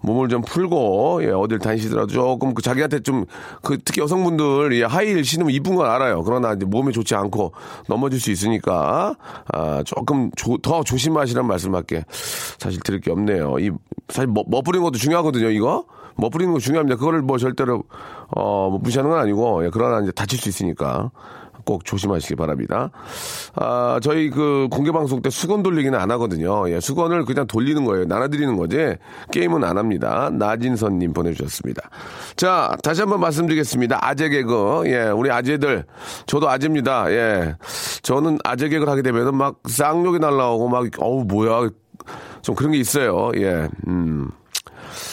몸을 0.00 0.28
좀 0.28 0.42
풀고 0.42 1.20
예, 1.24 1.30
어딜 1.30 1.58
다니시더라도 1.58 2.08
조금 2.08 2.54
그 2.54 2.62
자기한테 2.62 3.00
좀 3.00 3.24
그 3.62 3.78
특히 3.84 4.00
여성분들 4.00 4.72
예, 4.78 4.84
하이힐 4.84 5.24
신으면 5.24 5.52
이쁜 5.52 5.74
건 5.76 5.88
알아요. 5.88 6.22
그러나 6.24 6.52
이제 6.52 6.64
몸에 6.64 6.92
좋지 6.92 7.14
않고 7.14 7.52
넘어질 7.88 8.20
수 8.20 8.30
있으니까 8.30 9.14
아, 9.52 9.82
조금 9.84 10.30
조- 10.36 10.58
더 10.58 10.82
조심하시란 10.82 11.46
말씀밖에 11.46 12.04
사실 12.58 12.80
드릴 12.80 13.00
게 13.00 13.10
없네요. 13.10 13.58
이 13.60 13.70
사실 14.08 14.26
뭐, 14.28 14.44
멋부리는 14.46 14.82
것도 14.84 14.98
중요하거든요. 14.98 15.50
이거 15.50 15.84
멋 16.16 16.30
부리는 16.30 16.52
거 16.52 16.58
중요합니다. 16.58 16.96
그거를 16.96 17.22
뭐 17.22 17.38
절대로 17.38 17.84
어, 18.36 18.68
뭐 18.70 18.78
무시하는 18.78 19.10
건 19.10 19.18
아니고 19.20 19.64
예, 19.64 19.70
그러나 19.72 20.00
이제 20.02 20.12
다칠 20.12 20.38
수 20.38 20.48
있으니까. 20.48 21.10
꼭 21.64 21.84
조심하시기 21.84 22.36
바랍니다. 22.36 22.90
아, 23.54 23.98
저희 24.02 24.30
그 24.30 24.68
공개 24.70 24.90
방송 24.92 25.22
때 25.22 25.30
수건 25.30 25.62
돌리기는 25.62 25.98
안 25.98 26.10
하거든요. 26.12 26.68
예, 26.70 26.80
수건을 26.80 27.24
그냥 27.24 27.46
돌리는 27.46 27.84
거예요. 27.84 28.04
나눠드리는 28.04 28.56
거지. 28.56 28.96
게임은 29.30 29.64
안 29.64 29.78
합니다. 29.78 30.30
나진선님 30.32 31.12
보내주셨습니다. 31.12 31.88
자, 32.36 32.76
다시 32.82 33.00
한번 33.00 33.20
말씀드리겠습니다. 33.20 33.98
아재 34.00 34.28
개그. 34.28 34.82
예, 34.86 35.04
우리 35.04 35.30
아재들. 35.30 35.84
저도 36.26 36.48
아재입니다. 36.48 37.10
예. 37.12 37.56
저는 38.02 38.38
아재 38.44 38.68
개그를 38.68 38.90
하게 38.90 39.02
되면은 39.02 39.36
막 39.36 39.60
쌍욕이 39.68 40.18
날라오고 40.18 40.68
막, 40.68 40.86
어우, 40.98 41.24
뭐야. 41.24 41.70
좀 42.42 42.54
그런 42.56 42.72
게 42.72 42.78
있어요. 42.78 43.30
예, 43.36 43.68
음. 43.86 44.28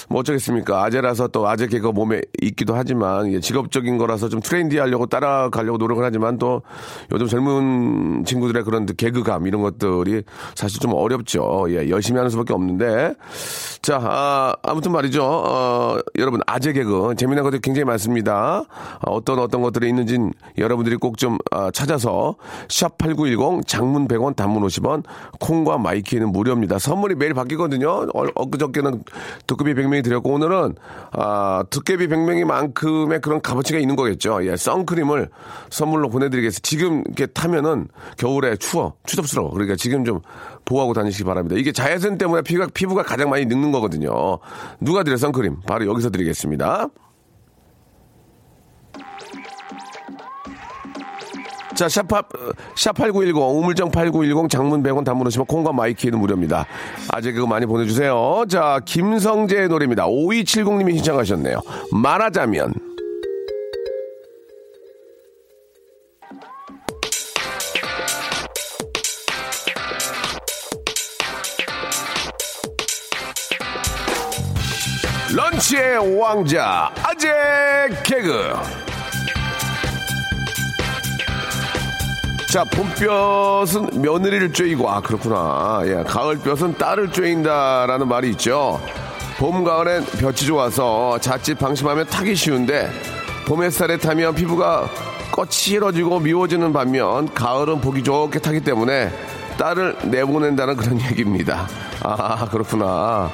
뭐 0.10 0.22
어쩌겠습니까. 0.22 0.84
아재라서 0.84 1.28
또 1.28 1.48
아재 1.48 1.68
개가 1.68 1.92
몸에 1.92 2.22
있기도 2.42 2.76
하지만 2.76 3.32
예, 3.32 3.40
직업적인 3.40 3.98
거라서 4.00 4.30
좀 4.30 4.40
트렌디하려고 4.42 5.06
따라가려고 5.06 5.78
노력을 5.78 6.04
하지만 6.04 6.40
또 6.40 6.64
요즘 7.12 7.28
젊은 7.28 8.26
친구들의 8.26 8.64
그런 8.64 8.88
개그감 8.88 9.46
이런 9.46 9.62
것들이 9.62 10.24
사실 10.56 10.80
좀 10.80 10.94
어렵죠. 10.94 11.68
예, 11.70 11.90
열심히 11.90 12.18
하는 12.18 12.32
수밖에 12.32 12.54
없는데 12.54 13.14
자 13.84 14.00
아, 14.02 14.56
아무튼 14.64 14.92
말이죠. 14.94 15.24
어, 15.24 16.00
여러분 16.18 16.42
아재 16.48 16.74
개그 16.74 17.14
재미난 17.18 17.44
것들이 17.44 17.62
굉장히 17.62 17.86
많습니다. 17.86 18.64
아, 19.00 19.02
어떤 19.06 19.38
어떤 19.40 19.62
것들이 19.62 19.88
있는지 19.90 20.18
여러분들이 20.58 20.96
꼭 20.96 21.20
좀 21.20 21.38
찾아서 21.74 22.36
샵 22.70 22.98
8910 22.98 23.68
장문 23.68 24.08
100원 24.08 24.38
단문 24.38 24.64
50원 24.64 25.04
콩과 25.42 25.78
마이케이는 25.78 26.32
무료입니다. 26.32 26.80
선물이 26.80 27.16
매일 27.16 27.34
바뀌거든요. 27.34 27.90
어, 27.90 28.26
엊그저께는 28.36 29.04
도깨비 29.46 29.74
방망이 29.74 30.02
드렸고 30.02 30.32
오늘은 30.32 30.76
아, 31.12 31.64
도깨비 31.70 32.08
방망이만큼의 32.08 33.22
그런 33.22 33.42
값어치가 33.42 33.80
있는 33.80 33.96
거겠죠. 33.96 34.46
예, 34.46 34.56
선크림을 34.56 35.30
선물로 35.70 36.10
보내드리겠습니다. 36.10 36.68
지금 36.68 37.04
이렇게 37.06 37.26
타면은 37.28 37.88
겨울에 38.18 38.56
추워, 38.56 38.96
추접스러워. 39.06 39.52
그러니까 39.52 39.76
지금 39.76 40.06
좀 40.06 40.22
보호하고 40.66 40.94
다니시기 40.94 41.24
바랍니다. 41.24 41.56
이게 41.58 41.72
자외선 41.72 42.18
때문에 42.18 42.42
피부가, 42.42 42.68
피부가 42.74 43.04
가장 43.04 43.30
많이 43.30 43.46
늙는 43.46 43.72
거거든요. 43.72 44.40
누가 44.80 45.04
드려 45.04 45.18
선크림? 45.18 45.58
바로 45.68 45.86
여기서 45.86 46.10
드리겠습니다. 46.10 46.88
자, 51.80 51.88
샵, 51.88 52.10
샵8910, 52.76 53.56
우물정 53.56 53.90
8910, 53.90 54.50
장문 54.50 54.84
100원 54.84 55.06
단문 55.06 55.26
50원 55.28 55.46
콩과 55.46 55.72
마이케이는 55.72 56.20
무료입니다. 56.20 56.66
아재 57.08 57.32
개그 57.32 57.48
많이 57.48 57.66
보내주세요. 57.66 58.44
자, 58.50 58.82
김성재의 58.84 59.70
노래입니다. 59.70 60.06
5270님이 60.08 60.96
신청하셨네요. 60.96 61.62
말하자면. 61.94 62.74
런치의 75.34 76.20
왕자, 76.20 76.92
아재 77.04 77.30
개그. 78.04 78.79
자, 82.52 82.64
봄볕은 82.64 84.02
며느리를 84.02 84.52
쬐이고, 84.52 84.88
아, 84.88 85.02
그렇구나. 85.02 85.82
예, 85.86 86.04
가을볕은 86.04 86.80
딸을 86.80 87.12
쬐인다라는 87.12 88.08
말이 88.08 88.32
있죠. 88.32 88.82
봄, 89.38 89.64
가을엔 89.64 90.04
볕이 90.20 90.48
좋아서 90.48 91.20
자칫 91.20 91.54
방심하면 91.60 92.08
타기 92.08 92.34
쉬운데, 92.34 92.90
봄 93.46 93.62
햇살에 93.62 93.98
타면 93.98 94.34
피부가 94.34 94.90
거칠어지고 95.32 96.22
미워지는 96.22 96.74
반면, 96.74 97.32
가을은 97.36 97.82
보기 97.82 98.04
좋게 98.04 98.40
타기 98.40 98.62
때문에 98.62 99.12
딸을 99.60 99.98
내보낸다는 100.06 100.76
그런 100.76 101.00
얘기입니다. 101.12 101.68
아, 102.02 102.48
그렇구나. 102.50 103.30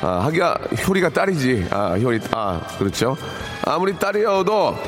아, 0.00 0.06
하기야, 0.26 0.54
효리가 0.86 1.08
딸이지. 1.08 1.66
아, 1.72 1.96
효리, 2.00 2.20
아, 2.30 2.60
그렇죠. 2.78 3.16
아무리 3.66 3.98
딸이어도 3.98 4.78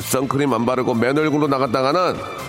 선크림 0.00 0.54
안 0.54 0.64
바르고 0.64 0.94
맨 0.94 1.18
얼굴로 1.18 1.46
나갔다가는 1.48 2.41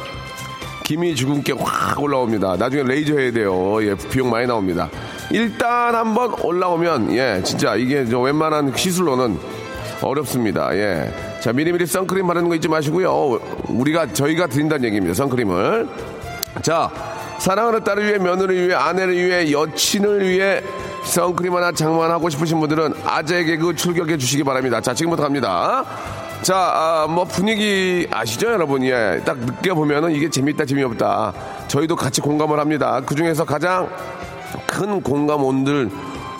김이 0.84 1.16
주근깨 1.16 1.54
확 1.58 2.00
올라옵니다. 2.00 2.58
나중에 2.58 2.84
레이저 2.84 3.18
해야 3.18 3.32
돼요. 3.32 3.82
예, 3.84 3.96
비용 3.96 4.30
많이 4.30 4.46
나옵니다. 4.46 4.90
일단 5.32 5.96
한번 5.96 6.34
올라오면, 6.42 7.16
예, 7.16 7.42
진짜 7.44 7.76
이게 7.76 8.06
저 8.06 8.20
웬만한 8.20 8.74
시술로는 8.76 9.40
어렵습니다. 10.02 10.76
예. 10.76 11.12
자, 11.40 11.54
미리미리 11.54 11.86
선크림 11.86 12.28
바르는 12.28 12.50
거 12.50 12.56
잊지 12.56 12.68
마시고요. 12.68 13.40
우리가, 13.70 14.08
저희가 14.14 14.48
드린다는 14.48 14.86
얘기입니다. 14.86 15.14
선크림을. 15.14 15.88
자, 16.62 16.92
사랑하는 17.40 17.84
딸을 17.84 18.06
위해, 18.06 18.18
며느리를 18.18 18.68
위해, 18.68 18.76
아내를 18.78 19.16
위해, 19.16 19.52
여친을 19.52 20.28
위해 20.28 20.62
선크림 21.06 21.54
하나 21.56 21.72
장만하고 21.72 22.30
싶으신 22.30 22.60
분들은 22.60 22.94
아재 23.06 23.44
개그 23.46 23.76
출격해 23.76 24.18
주시기 24.18 24.44
바랍니다. 24.44 24.80
자, 24.82 24.94
지금부터 24.94 25.24
갑니다. 25.24 25.84
자, 26.44 26.58
아, 26.58 27.08
뭐 27.08 27.24
분위기 27.24 28.06
아시죠, 28.12 28.52
여러분? 28.52 28.84
예. 28.84 29.22
딱 29.24 29.38
느껴보면은 29.38 30.12
이게 30.12 30.30
재밌다, 30.30 30.66
재미없다. 30.66 31.34
저희도 31.70 31.96
같이 31.96 32.20
공감을 32.20 32.60
합니다. 32.60 33.02
그 33.06 33.16
중에서 33.16 33.46
가장 33.46 33.90
큰 34.68 35.02
공감원들, 35.02 35.90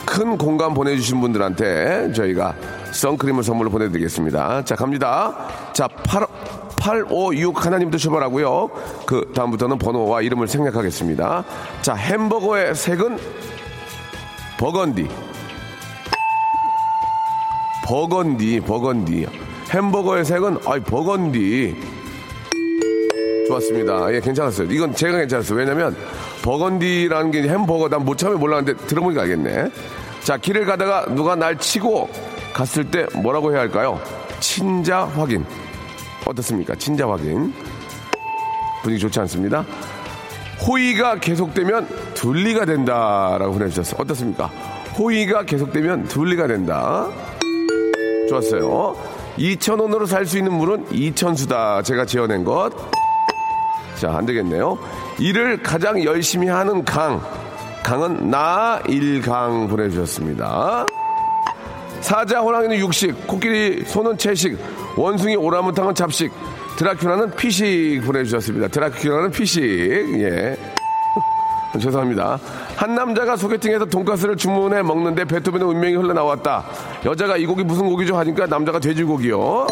큰 0.06 0.38
공감 0.38 0.74
보내주신 0.74 1.22
분들한테 1.22 2.12
저희가 2.12 2.54
선크림을 2.92 3.44
선물로 3.44 3.70
보내드리겠습니다. 3.70 4.66
자, 4.66 4.76
갑니다. 4.76 5.48
자, 5.72 5.88
8, 5.88 6.28
856 6.82 7.66
하나님도 7.66 7.98
출발하고요. 7.98 8.72
그 9.06 9.32
다음부터는 9.34 9.78
번호와 9.78 10.22
이름을 10.22 10.50
생략하겠습니다. 10.50 11.46
자, 11.82 11.96
햄버거의 11.96 12.76
색은 12.76 13.18
버건디. 14.58 15.08
버건디, 17.86 18.60
버건디. 18.60 19.43
햄버거의 19.74 20.24
색은, 20.24 20.60
아이, 20.66 20.80
버건디. 20.80 21.76
좋았습니다. 23.48 24.14
예, 24.14 24.20
괜찮았어요. 24.20 24.68
이건 24.72 24.94
제가 24.94 25.18
괜찮았어요. 25.18 25.58
왜냐면, 25.58 25.96
버건디라는 26.44 27.32
게 27.32 27.42
햄버거, 27.44 27.90
난 27.90 28.04
못 28.04 28.18
참에 28.18 28.36
몰랐는데, 28.36 28.86
들어보니까 28.86 29.24
알겠네. 29.24 29.72
자, 30.24 30.38
길을 30.38 30.66
가다가 30.66 31.06
누가 31.14 31.36
날 31.36 31.58
치고 31.58 32.10
갔을 32.54 32.90
때 32.90 33.06
뭐라고 33.22 33.52
해야 33.52 33.62
할까요? 33.62 34.00
친자 34.40 35.06
확인. 35.06 35.44
어떻습니까? 36.26 36.76
친자 36.76 37.10
확인. 37.10 37.54
분위기 38.84 39.02
좋지 39.02 39.20
않습니다. 39.22 39.66
호의가 40.66 41.16
계속되면 41.20 41.88
둘리가 42.14 42.66
된다라고 42.66 43.54
보내주셨어요. 43.54 43.96
어떻습니까? 44.00 44.46
호의가 44.98 45.44
계속되면 45.44 46.06
둘리가 46.08 46.48
된다. 46.48 47.10
좋았어요. 48.30 48.96
2,000원으로 49.38 50.06
살 50.08 50.26
수 50.26 50.38
있는 50.38 50.54
물은 50.54 50.88
2,000수다. 50.88 51.84
제가 51.84 52.06
지어낸 52.06 52.44
것. 52.44 52.72
자, 54.00 54.16
안 54.16 54.26
되겠네요. 54.26 54.78
일을 55.20 55.62
가장 55.64 56.04
열심히 56.04 56.48
하는 56.48 56.84
강. 56.86 57.22
강은 57.84 58.30
나 58.30 58.82
일강 58.88 59.68
보내주셨습니다. 59.68 60.86
사자 62.02 62.42
호랑이는 62.42 62.78
육식, 62.80 63.28
코끼리 63.28 63.86
소는 63.86 64.18
채식, 64.18 64.58
원숭이 64.98 65.36
오라무탕은 65.36 65.96
잡식, 65.96 66.32
드라큘라는 66.78 67.36
피식 67.36 68.02
보내주셨습니다. 68.06 68.68
드라큘라는 68.68 69.32
피식, 69.32 69.64
예. 69.64 70.58
죄송합니다. 71.80 72.40
한 72.76 72.96
남자가 72.96 73.36
소개팅에서 73.36 73.86
돈가스를 73.86 74.38
주문해 74.38 74.84
먹는데 74.84 75.26
베토벤의 75.26 75.68
운명이 75.68 75.96
흘러나왔다. 75.96 76.66
여자가 77.06 77.38
이 77.38 77.46
곡이 77.46 77.64
무슨 77.64 77.88
곡이죠? 77.88 78.16
하니까 78.18 78.46
남자가 78.46 78.80
돼지고기요. 78.80 79.68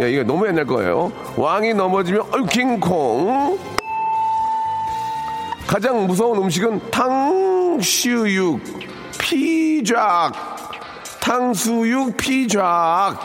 예, 0.00 0.10
이게 0.10 0.22
너무 0.22 0.46
옛날 0.46 0.66
거예요. 0.66 1.10
왕이 1.36 1.74
넘어지면 1.74 2.22
얼킹콩. 2.32 3.58
가장 5.66 6.06
무서운 6.06 6.38
음식은 6.38 6.90
탕수육, 6.90 8.60
피쫙. 9.18 10.32
탕수육, 11.20 12.16
피쫙. 12.16 13.16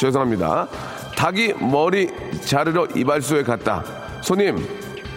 죄송합니다. 0.00 0.66
닭이 1.16 1.54
머리 1.60 2.10
자르러 2.44 2.86
이발소에 2.94 3.44
갔다. 3.44 3.84
손님, 4.22 4.66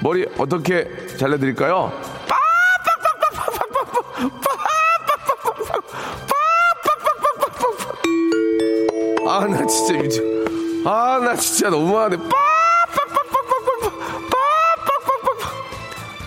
머리 0.02 0.26
어떻게 0.38 0.88
잘라드릴까요? 1.18 1.92
아, 9.30 9.46
나 9.46 9.66
진짜 9.66 9.96
유지. 9.96 10.22
아, 10.86 11.20
나 11.22 11.36
진짜 11.36 11.70
너무하네. 11.70 12.18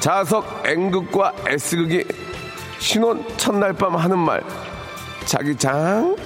자석 0.00 0.62
N극과 0.64 1.34
S극이 1.46 2.04
신혼 2.78 3.24
첫날 3.36 3.72
밤 3.72 3.96
하는 3.96 4.18
말. 4.18 4.42
자기 5.26 5.54
장, 5.56 6.16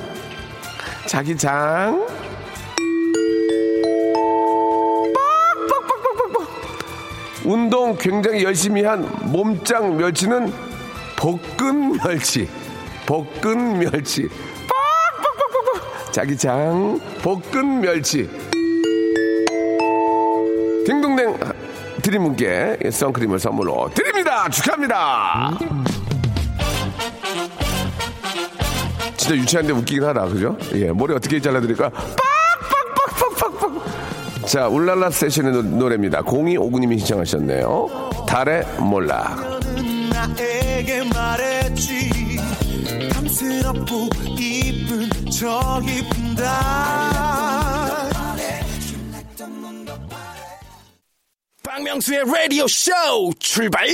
자기 1.07 1.37
장. 1.37 2.04
운동 7.45 7.97
굉장히 7.97 8.43
열심히 8.43 8.83
한 8.83 9.07
몸짱 9.23 9.97
멸치는 9.97 10.53
볶은 11.17 11.99
멸치. 11.99 12.49
볶은 13.07 13.79
멸치. 13.79 14.29
자기 16.11 16.37
장, 16.37 16.99
볶은 17.23 17.81
멸치. 17.81 18.29
딩동댕 20.87 21.39
드린 22.03 22.23
분께 22.23 22.79
선크림을 22.91 23.39
선물로 23.39 23.91
드립니다. 23.95 24.49
축하합니다. 24.49 25.51
진짜 29.17 29.35
유치한데 29.37 29.73
웃기긴 29.73 30.05
하다. 30.05 30.27
그죠? 30.27 30.57
예, 30.75 30.93
머리 30.93 31.15
어떻게 31.15 31.41
잘라드릴까? 31.41 31.91
자, 34.55 34.69
울랄라 34.69 35.11
세션의 35.11 35.51
노, 35.51 35.63
노래입니다. 35.63 36.23
0259님이 36.23 36.97
신청하셨네요. 37.01 37.89
달의 38.29 38.65
몰락. 38.79 39.61
나에게 40.13 41.03
말했지 41.13 42.39
탐스럽고 43.13 44.11
이쁜 44.39 45.11
저 45.33 45.83
이쁜 45.83 46.37
달 46.37 46.45
박명수의 51.65 52.23
라디오 52.25 52.69
쇼 52.69 52.93
출발 53.41 53.89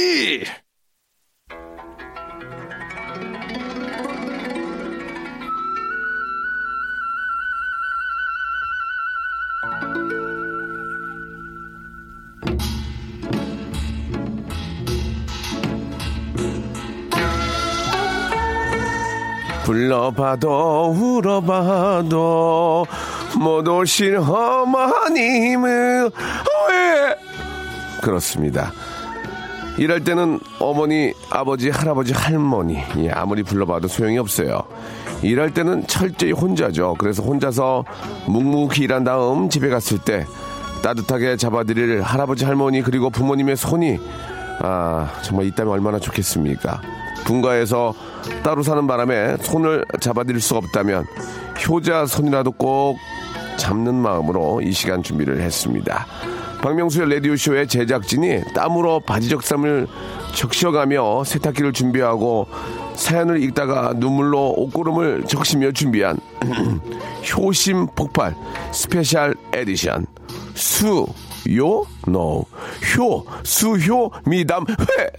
불러봐도 19.81 20.95
울어봐도 20.95 22.87
못 23.39 23.67
오실 23.67 24.19
어머님은 24.19 26.11
왜 26.69 27.17
그렇습니다. 28.03 28.73
일할 29.79 30.05
때는 30.05 30.39
어머니, 30.59 31.15
아버지, 31.31 31.71
할아버지, 31.71 32.13
할머니 32.13 32.79
예, 32.99 33.11
아무리 33.11 33.43
불러봐도 33.43 33.89
소용이 33.89 34.19
없어요. 34.19 34.63
일할 35.23 35.55
때는 35.55 35.87
철저히 35.87 36.33
혼자죠. 36.33 36.97
그래서 36.99 37.23
혼자서 37.23 37.85
묵묵히 38.27 38.83
일한 38.83 39.05
다음 39.05 39.49
집에 39.49 39.71
갔을 39.71 39.97
때 39.99 40.27
따뜻하게 40.83 41.37
잡아드릴 41.37 42.03
할아버지, 42.03 42.45
할머니 42.45 42.83
그리고 42.83 43.09
부모님의 43.09 43.57
손이 43.57 43.99
아 44.61 45.11
정말 45.23 45.47
있다면 45.47 45.73
얼마나 45.73 45.99
좋겠습니까? 45.99 47.00
분가에서 47.25 47.95
따로 48.43 48.63
사는 48.63 48.87
바람에 48.87 49.37
손을 49.43 49.85
잡아드릴 50.01 50.41
수가 50.41 50.59
없다면 50.59 51.07
효자 51.67 52.07
손이라도 52.07 52.53
꼭 52.53 52.99
잡는 53.57 53.95
마음으로 53.95 54.61
이 54.63 54.73
시간 54.73 55.03
준비를 55.03 55.41
했습니다. 55.41 56.07
박명수의 56.63 57.11
라디오쇼의 57.15 57.69
제작진이 57.69 58.55
땀으로 58.55 59.01
바지 59.01 59.29
적삼을 59.29 59.87
적셔가며 60.35 61.25
세탁기를 61.25 61.73
준비하고 61.73 62.47
사연을 62.95 63.43
읽다가 63.43 63.95
눈물로 63.97 64.55
옷고름을 64.59 65.25
적시며 65.27 65.73
준비한 65.73 66.19
효심 67.35 67.89
폭발 67.97 68.35
스페셜 68.73 69.35
에디션 69.53 70.07
수 70.55 71.07
요 71.49 71.85
노 72.07 72.45
효 72.95 73.25
수효 73.43 74.11
미담 74.27 74.65
회 74.69 75.11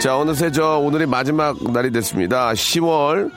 자, 0.00 0.16
어느새 0.18 0.50
저 0.52 0.78
오늘이 0.78 1.06
마지막 1.06 1.56
날이 1.72 1.90
됐습니다. 1.90 2.52
10월 2.52 3.30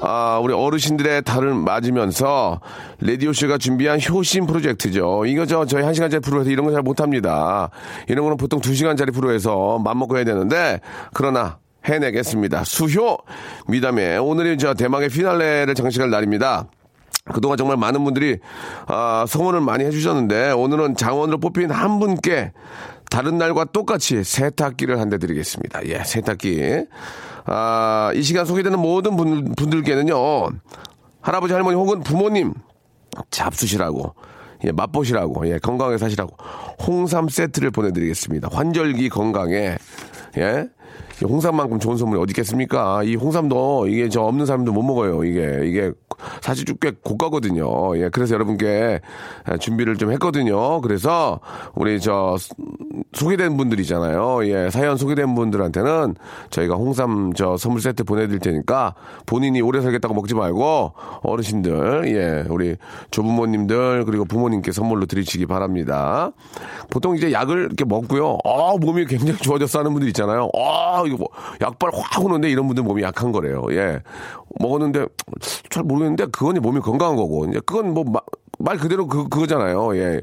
아, 0.00 0.38
우리 0.42 0.52
어르신들의 0.54 1.22
달을 1.22 1.54
맞으면서 1.54 2.60
라디오쇼가 3.00 3.58
준비한 3.58 3.98
효심 4.00 4.46
프로젝트죠. 4.46 5.24
이거 5.26 5.44
저 5.46 5.64
저희 5.66 5.82
1시간짜리 5.82 6.22
프로에서 6.22 6.50
이런 6.50 6.66
거 6.66 6.72
잘 6.72 6.82
못합니다. 6.82 7.70
이런 8.08 8.24
거는 8.24 8.36
보통 8.36 8.60
2시간짜리 8.60 9.12
프로에서 9.14 9.78
맘먹고 9.78 10.16
해야 10.16 10.24
되는데 10.24 10.80
그러나 11.12 11.58
해내겠습니다. 11.84 12.64
수효 12.64 13.18
미담에 13.68 14.16
오늘이 14.16 14.56
저 14.58 14.72
대망의 14.74 15.10
피날레를 15.10 15.74
장식할 15.74 16.10
날입니다. 16.10 16.66
그동안 17.32 17.56
정말 17.56 17.76
많은 17.76 18.04
분들이 18.04 18.38
아, 18.86 19.24
성원을 19.28 19.60
많이 19.60 19.84
해주셨는데 19.84 20.52
오늘은 20.52 20.96
장원으로 20.96 21.38
뽑힌 21.38 21.70
한 21.70 21.98
분께 21.98 22.52
다른 23.10 23.38
날과 23.38 23.66
똑같이 23.66 24.24
세탁기를 24.24 24.98
한 25.00 25.08
대 25.08 25.18
드리겠습니다. 25.18 25.86
예, 25.86 25.98
세탁기. 26.04 26.86
아, 27.46 28.10
이 28.14 28.22
시간 28.22 28.44
소개되는 28.46 28.78
모든 28.78 29.16
분, 29.16 29.52
분들께는요, 29.54 30.16
할아버지, 31.20 31.52
할머니 31.52 31.76
혹은 31.76 32.02
부모님 32.02 32.54
잡수시라고, 33.30 34.14
예, 34.64 34.72
맛보시라고, 34.72 35.48
예, 35.48 35.58
건강하게 35.58 35.98
사시라고, 35.98 36.34
홍삼 36.86 37.28
세트를 37.28 37.70
보내드리겠습니다. 37.70 38.48
환절기 38.50 39.08
건강에, 39.10 39.76
예, 40.38 40.66
이 41.22 41.24
홍삼만큼 41.24 41.78
좋은 41.78 41.96
선물이 41.96 42.20
어디 42.20 42.30
있겠습니까? 42.32 43.02
이 43.04 43.14
홍삼도 43.14 43.86
이게 43.88 44.08
저 44.08 44.22
없는 44.22 44.46
사람도 44.46 44.72
못 44.72 44.82
먹어요. 44.82 45.22
이게 45.24 45.60
이게 45.64 45.92
사실 46.40 46.64
꽤 46.80 46.92
고가거든요. 47.02 47.96
예, 47.98 48.08
그래서 48.08 48.34
여러분께 48.34 49.00
준비를 49.60 49.96
좀 49.96 50.12
했거든요. 50.12 50.80
그래서 50.80 51.40
우리 51.74 52.00
저 52.00 52.36
소개된 53.12 53.56
분들이잖아요. 53.56 54.46
예, 54.46 54.70
사연 54.70 54.96
소개된 54.96 55.34
분들한테는 55.34 56.14
저희가 56.50 56.74
홍삼 56.74 57.32
저 57.34 57.56
선물 57.56 57.80
세트 57.80 58.04
보내드릴 58.04 58.40
테니까 58.40 58.94
본인이 59.26 59.60
오래 59.60 59.80
살겠다고 59.80 60.14
먹지 60.14 60.34
말고 60.34 60.92
어르신들, 61.22 62.04
예, 62.14 62.44
우리 62.48 62.76
조부모님들 63.10 64.04
그리고 64.04 64.24
부모님께 64.24 64.72
선물로 64.72 65.06
드리시기 65.06 65.46
바랍니다. 65.46 66.32
보통 66.90 67.16
이제 67.16 67.32
약을 67.32 67.58
이렇게 67.66 67.84
먹고요. 67.84 68.38
아, 68.44 68.74
몸이 68.80 69.06
굉장히 69.06 69.38
좋아졌어 69.38 69.80
하는 69.80 69.92
분들 69.92 70.08
있잖아요. 70.08 70.48
아, 70.56 71.02
이거 71.06 71.16
뭐 71.16 71.28
약발 71.60 71.90
확 71.92 72.24
오는데 72.24 72.50
이런 72.50 72.66
분들 72.66 72.84
몸이 72.84 73.02
약한 73.02 73.32
거래요. 73.32 73.62
예. 73.70 74.00
먹었는데 74.60 75.06
잘 75.70 75.82
모르겠는데 75.82 76.13
그건 76.26 76.56
몸이 76.60 76.80
건강한 76.80 77.16
거고. 77.16 77.46
이제 77.46 77.60
그건 77.66 77.94
뭐 77.94 78.04
말 78.58 78.78
그대로 78.78 79.06
그, 79.06 79.28
그거잖아요. 79.28 79.96
예. 79.96 80.22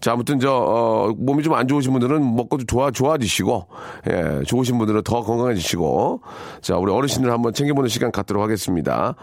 자, 0.00 0.12
아무튼 0.12 0.40
저, 0.40 0.52
어, 0.52 1.12
몸이 1.16 1.42
좀 1.42 1.54
안 1.54 1.68
좋으신 1.68 1.92
분들은 1.92 2.34
먹고 2.36 2.58
좋아, 2.66 2.90
좋아지시고, 2.90 3.66
예, 4.10 4.42
좋으신 4.44 4.76
분들은 4.78 5.02
더 5.04 5.22
건강해지시고, 5.22 6.20
자, 6.62 6.76
우리 6.76 6.92
어르신들 6.92 7.30
한번 7.30 7.52
챙겨보는 7.52 7.88
시간 7.88 8.10
갖도록 8.10 8.42
하겠습니다. 8.42 9.14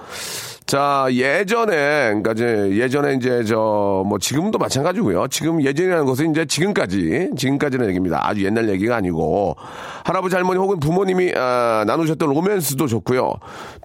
자, 0.66 1.08
예전에, 1.12 2.12
그니까 2.14 2.32
이제 2.32 2.70
예전에 2.78 3.16
이제 3.16 3.44
저, 3.44 4.04
뭐 4.08 4.18
지금도 4.20 4.58
마찬가지고요. 4.58 5.28
지금 5.28 5.62
예전이라는 5.62 6.06
것은 6.06 6.32
이제 6.32 6.46
지금까지, 6.46 7.32
지금까지는 7.36 7.88
얘기입니다. 7.90 8.22
아주 8.26 8.46
옛날 8.46 8.70
얘기가 8.70 8.96
아니고, 8.96 9.58
할아버지, 10.06 10.36
할머니 10.36 10.60
혹은 10.60 10.80
부모님이, 10.80 11.34
아, 11.36 11.84
나누셨던 11.86 12.30
로맨스도 12.30 12.88
좋고요. 12.88 13.34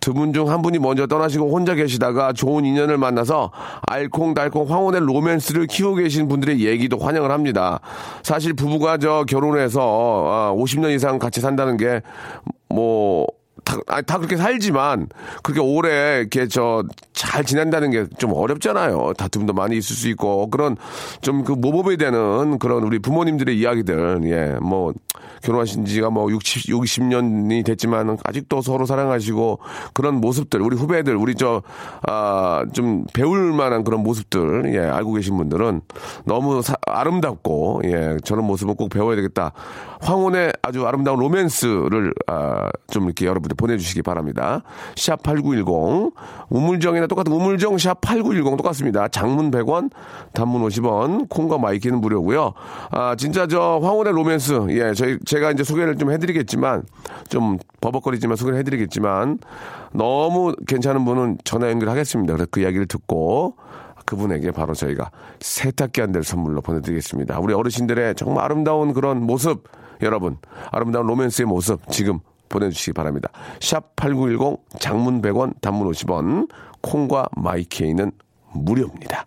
두 0.01 0.13
분 0.15 0.33
중 0.33 0.47
한 0.49 0.63
분이 0.63 0.79
먼저 0.79 1.07
떠나시고 1.09 1.51
혼자 1.51 1.75
계시다가 1.75 2.33
좋은 2.33 2.65
인연을 2.65 2.97
만나서 2.99 3.51
알콩달콩 3.89 4.71
황혼의 4.71 5.01
로맨스를 5.01 5.67
키우고 5.67 5.97
계신 5.97 6.29
분들의 6.29 6.61
얘기 6.65 6.76
도 6.89 6.99
환영을 6.99 7.31
합니다. 7.31 7.81
사실 8.23 8.53
부부가 8.53 8.99
저 8.99 9.25
결혼해서, 9.29 9.81
아, 10.27 10.55
50년 10.55 10.95
이상 10.95 11.19
같이 11.19 11.41
산다는 11.41 11.77
게, 11.77 12.03
뭐, 12.69 13.27
다, 13.67 13.77
아니, 13.89 14.07
다 14.07 14.17
그렇게 14.19 14.37
살지만 14.39 15.09
그렇게 15.43 15.61
오래 15.61 16.21
이렇게 16.21 16.49
저 16.49 16.83
잘 17.17 17.45
지낸다는 17.45 17.91
게 17.91 18.05
좀 18.19 18.33
어렵잖아요. 18.35 19.15
다툼도 19.17 19.53
많이 19.55 19.77
있을 19.79 19.97
수 19.97 20.09
있고 20.11 20.49
그런 20.51 20.77
좀 21.23 21.45
그 21.45 21.53
모범이 21.53 21.97
되는 21.97 22.59
그런 22.59 22.83
우리 22.85 22.99
부모님들의 22.99 23.59
이야기들 23.59 24.21
예 24.25 24.59
뭐 24.61 24.93
결혼하신 25.43 25.85
지가 25.87 26.11
뭐 26.11 26.31
60, 26.31 26.71
60년이 26.71 27.65
됐지만 27.65 28.19
아직도 28.25 28.61
서로 28.63 28.85
사랑하시고 28.87 29.61
그런 29.95 30.17
모습들 30.21 30.61
우리 30.61 30.77
후배들 30.77 31.17
우리 31.17 31.35
저 31.35 31.63
아 32.07 32.65
좀 32.75 33.05
배울 33.15 33.53
만한 33.53 33.83
그런 33.85 34.03
모습들 34.03 34.75
예 34.75 34.79
알고 34.81 35.15
계신 35.15 35.37
분들은 35.39 35.81
너무 36.25 36.61
사, 36.63 36.75
아름답고 36.87 37.83
예 37.85 38.17
저런 38.25 38.45
모습을 38.47 38.75
꼭 38.75 38.89
배워야 38.91 39.17
되겠다. 39.17 39.53
황혼의 40.01 40.53
아주 40.63 40.87
아름다운 40.87 41.19
로맨스를 41.21 42.13
아, 42.27 42.69
좀 42.89 43.05
이렇게 43.05 43.25
여러분들 43.27 43.56
보내주시기 43.57 44.03
바랍니다. 44.03 44.63
샵 44.97 45.23
8910 45.23 46.13
우물정이나 46.49 47.07
똑같은 47.07 47.33
우물정 47.33 47.79
샵 47.79 48.01
8910 48.01 48.57
똑같습니다. 48.57 49.09
장문 49.09 49.51
100원, 49.51 49.91
단문 50.33 50.63
50원, 50.63 51.29
콩과 51.29 51.59
마이케이는 51.59 52.01
무료고요. 52.01 52.53
아 52.91 53.17
진짜 53.17 53.47
저 53.47 53.81
황혼의 53.83 54.13
로맨스 54.13 54.67
예 54.71 54.93
저희 54.95 55.19
제가 55.25 55.53
이제 55.53 55.65
소개를 55.65 55.97
좀 55.97 56.13
해드리겠지만 56.13 56.85
좀 57.29 57.59
버벅거리지만 57.81 58.37
소개를 58.37 58.59
해드리겠지만 58.61 59.39
너무 59.93 60.55
괜찮은 60.67 61.05
분은 61.05 61.39
전화 61.45 61.71
연결하겠습니다. 61.71 62.33
그래서 62.33 62.49
그 62.51 62.61
이야기를 62.61 62.87
듣고 62.87 63.55
그분에게 64.07 64.53
바로 64.53 64.73
저희가 64.73 65.11
세탁기 65.41 66.01
한 66.01 66.13
대를 66.13 66.25
선물로 66.25 66.63
보내드리겠습니다. 66.63 67.39
우리 67.41 67.53
어르신들의 67.53 68.15
정말 68.15 68.45
아름다운 68.45 68.95
그런 68.95 69.21
모습, 69.21 69.65
여러분, 70.01 70.39
아름다운 70.71 71.07
로맨스의 71.07 71.47
모습 71.47 71.81
지금 71.91 72.21
보내주시기 72.49 72.93
바랍니다. 72.93 73.31
샵 73.61 73.97
8910 73.97 74.81
장문 74.81 75.23
100원, 75.23 75.61
단문 75.61 75.91
50원, 75.91 76.49
콩과 76.83 77.29
마이케이는 77.37 78.13
무료입니다. 78.53 79.27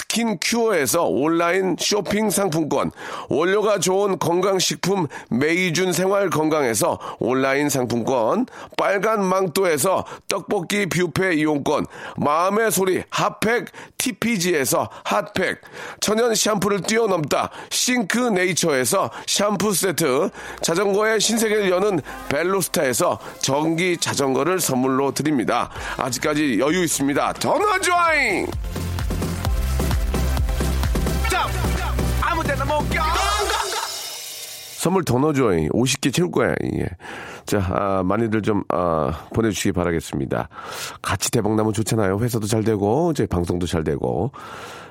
스킨 0.11 0.21
스킨 0.21 0.37
큐어에서 0.41 1.05
온라인 1.05 1.77
쇼핑 1.79 2.29
상품권, 2.29 2.91
원료가 3.29 3.79
좋은 3.79 4.19
건강식품 4.19 5.07
메이준 5.29 5.93
생활 5.93 6.29
건강에서 6.29 6.99
온라인 7.19 7.69
상품권, 7.69 8.45
빨간 8.77 9.23
망토에서 9.23 10.05
떡볶이 10.27 10.87
뷔페 10.87 11.35
이용권, 11.35 11.85
마음의 12.17 12.71
소리 12.71 13.03
핫팩 13.09 13.65
TPG에서 13.97 14.89
핫팩, 15.05 15.61
천연 16.01 16.35
샴푸를 16.35 16.81
뛰어넘다 16.81 17.49
싱크 17.69 18.19
네이처에서 18.19 19.09
샴푸 19.27 19.73
세트, 19.73 20.29
자전거의 20.61 21.21
신세계를 21.21 21.71
여는 21.71 22.01
벨로스타에서 22.29 23.17
전기 23.39 23.97
자전거를 23.97 24.59
선물로 24.59 25.13
드립니다. 25.13 25.69
아직까지 25.97 26.59
여유 26.59 26.83
있습니다. 26.83 27.33
전화 27.33 27.79
조잉! 27.79 28.47
선물 34.81 35.03
더 35.05 35.19
넣어줘. 35.19 35.43
50개 35.43 36.11
채울 36.11 36.31
거야. 36.31 36.55
예. 36.63 36.87
자, 37.45 37.59
아, 37.69 38.01
많이들 38.03 38.41
좀, 38.41 38.63
아, 38.69 39.27
보내주시기 39.31 39.73
바라겠습니다. 39.73 40.49
같이 41.03 41.29
대박 41.29 41.53
나면 41.53 41.71
좋잖아요. 41.73 42.17
회사도 42.17 42.47
잘 42.47 42.63
되고, 42.63 43.11
이제 43.11 43.27
방송도 43.27 43.67
잘 43.67 43.83
되고. 43.83 44.31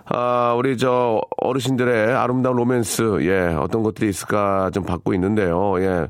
아, 0.04 0.54
우리 0.56 0.78
저 0.78 1.20
어르신들의 1.38 2.14
아름다운 2.14 2.56
로맨스, 2.56 3.18
예, 3.22 3.54
어떤 3.56 3.82
것들이 3.82 4.08
있을까 4.10 4.70
좀 4.72 4.84
받고 4.84 5.12
있는데요. 5.14 5.74
예. 5.80 6.06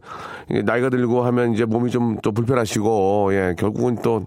나이가 0.62 0.90
들고 0.90 1.24
하면 1.24 1.55
이제 1.55 1.64
몸이 1.64 1.90
좀또 1.90 2.33
불편하시고, 2.33 3.31
예, 3.33 3.55
결국은 3.59 3.96
또, 4.03 4.26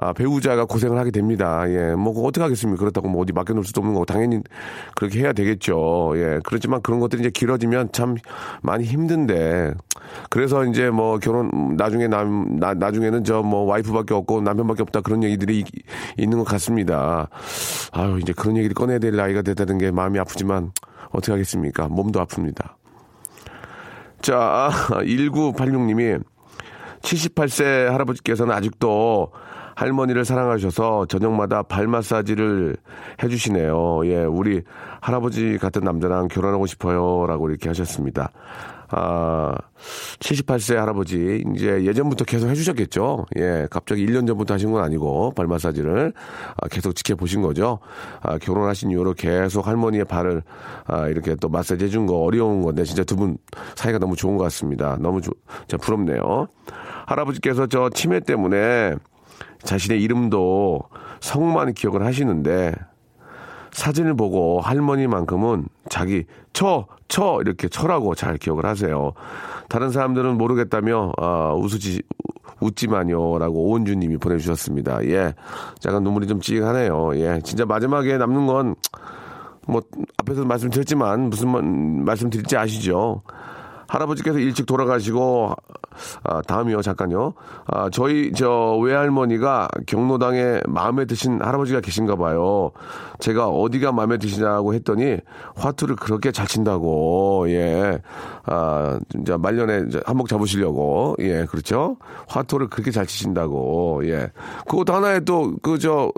아, 0.00 0.12
배우자가 0.12 0.64
고생을 0.64 0.96
하게 0.96 1.10
됩니다. 1.10 1.64
예, 1.68 1.94
뭐, 1.94 2.12
어떻게 2.24 2.42
하겠습니까? 2.42 2.78
그렇다고 2.78 3.08
뭐 3.08 3.22
어디 3.22 3.32
맡겨놓을 3.32 3.64
수도 3.64 3.80
없는 3.80 3.94
거고, 3.94 4.04
당연히 4.04 4.40
그렇게 4.94 5.20
해야 5.20 5.32
되겠죠. 5.32 6.12
예, 6.16 6.38
그렇지만 6.44 6.80
그런 6.82 7.00
것들이 7.00 7.20
이제 7.20 7.30
길어지면 7.30 7.90
참 7.92 8.14
많이 8.62 8.84
힘든데, 8.84 9.74
그래서 10.30 10.64
이제 10.64 10.90
뭐 10.90 11.18
결혼, 11.18 11.50
나중에 11.76 12.06
남, 12.06 12.58
나, 12.60 12.74
나중에는 12.74 13.24
저 13.24 13.42
뭐 13.42 13.62
와이프밖에 13.64 14.14
없고 14.14 14.40
남편밖에 14.42 14.82
없다 14.82 15.00
그런 15.00 15.22
얘기들이 15.24 15.60
이- 15.60 15.64
있는 16.16 16.38
것 16.38 16.44
같습니다. 16.44 17.28
아유, 17.92 18.18
이제 18.20 18.32
그런 18.32 18.56
얘기를 18.56 18.74
꺼내야 18.74 18.98
될 19.00 19.16
나이가 19.16 19.42
됐다는 19.42 19.78
게 19.78 19.90
마음이 19.90 20.18
아프지만, 20.20 20.70
어떻게 21.10 21.32
하겠습니까? 21.32 21.88
몸도 21.88 22.24
아픕니다. 22.24 22.70
자, 24.20 24.70
1986님이 25.02 26.22
78세 27.02 27.86
할아버지께서는 27.86 28.54
아직도 28.54 29.30
할머니를 29.78 30.24
사랑하셔서 30.24 31.06
저녁마다 31.06 31.62
발 31.62 31.86
마사지를 31.86 32.76
해주시네요. 33.22 34.00
예, 34.06 34.24
우리 34.24 34.62
할아버지 35.00 35.56
같은 35.56 35.84
남자랑 35.84 36.26
결혼하고 36.26 36.66
싶어요. 36.66 37.26
라고 37.28 37.48
이렇게 37.48 37.68
하셨습니다. 37.68 38.32
아, 38.90 39.54
78세 40.18 40.74
할아버지, 40.74 41.44
이제 41.54 41.84
예전부터 41.84 42.24
계속 42.24 42.48
해주셨겠죠. 42.48 43.26
예, 43.36 43.68
갑자기 43.70 44.04
1년 44.04 44.26
전부터 44.26 44.54
하신 44.54 44.72
건 44.72 44.82
아니고, 44.82 45.32
발 45.36 45.46
마사지를 45.46 46.12
아, 46.56 46.68
계속 46.68 46.96
지켜보신 46.96 47.42
거죠. 47.42 47.78
아, 48.20 48.36
결혼하신 48.38 48.90
이후로 48.90 49.14
계속 49.14 49.68
할머니의 49.68 50.06
발을 50.06 50.42
아, 50.86 51.06
이렇게 51.06 51.36
또 51.36 51.48
마사지 51.48 51.84
해준 51.84 52.06
거 52.06 52.16
어려운 52.16 52.62
건데, 52.62 52.82
진짜 52.82 53.04
두 53.04 53.14
분 53.14 53.38
사이가 53.76 53.98
너무 53.98 54.16
좋은 54.16 54.36
것 54.36 54.42
같습니다. 54.44 54.96
너무 54.98 55.20
조, 55.20 55.30
부럽네요. 55.80 56.48
할아버지께서 57.06 57.68
저 57.68 57.90
치매 57.90 58.18
때문에 58.18 58.96
자신의 59.62 60.02
이름도 60.02 60.80
성만 61.20 61.74
기억을 61.74 62.04
하시는데 62.04 62.74
사진을 63.72 64.14
보고 64.14 64.60
할머니만큼은 64.60 65.66
자기 65.88 66.24
처, 66.52 66.86
처 67.08 67.38
이렇게 67.40 67.68
처라고 67.68 68.14
잘 68.14 68.36
기억을 68.38 68.66
하세요. 68.66 69.12
다른 69.68 69.90
사람들은 69.90 70.36
모르겠다며 70.38 71.12
아, 71.18 71.52
웃으지 71.54 72.02
웃지만요라고 72.60 73.70
오은주님이 73.70 74.16
보내주셨습니다. 74.16 75.04
예, 75.04 75.34
약간 75.86 76.02
눈물이 76.02 76.26
좀 76.26 76.40
찌하네요. 76.40 77.12
예, 77.16 77.40
진짜 77.44 77.64
마지막에 77.66 78.16
남는 78.18 78.46
건 78.46 78.74
뭐 79.70 79.82
앞에서 80.16 80.46
말씀드렸지만 80.46 81.28
무슨 81.28 81.50
말- 81.50 81.62
말씀드릴지 81.62 82.56
아시죠? 82.56 83.20
할아버지께서 83.88 84.38
일찍 84.38 84.66
돌아가시고 84.66 85.54
아, 86.22 86.42
다음이요 86.42 86.82
잠깐요. 86.82 87.34
아, 87.66 87.90
저희 87.90 88.32
저 88.32 88.76
외할머니가 88.76 89.68
경로당에 89.86 90.60
마음에 90.68 91.04
드신 91.06 91.40
할아버지가 91.42 91.80
계신가 91.80 92.14
봐요. 92.16 92.70
제가 93.18 93.48
어디가 93.48 93.90
마음에 93.92 94.18
드시냐고 94.18 94.74
했더니 94.74 95.16
화투를 95.56 95.96
그렇게 95.96 96.30
잘 96.30 96.46
친다고 96.46 97.46
예. 97.48 98.00
아, 98.44 99.00
진짜 99.08 99.36
말년에 99.38 99.86
이제 99.88 100.00
한몫 100.06 100.28
잡으시려고 100.28 101.16
예, 101.20 101.44
그렇죠? 101.46 101.96
화투를 102.28 102.68
그렇게 102.68 102.90
잘 102.90 103.06
치신다고 103.06 104.02
예. 104.04 104.30
그것도 104.68 104.92
하나의 104.94 105.24
또 105.24 105.48
그 105.62 105.78
저 105.78 106.10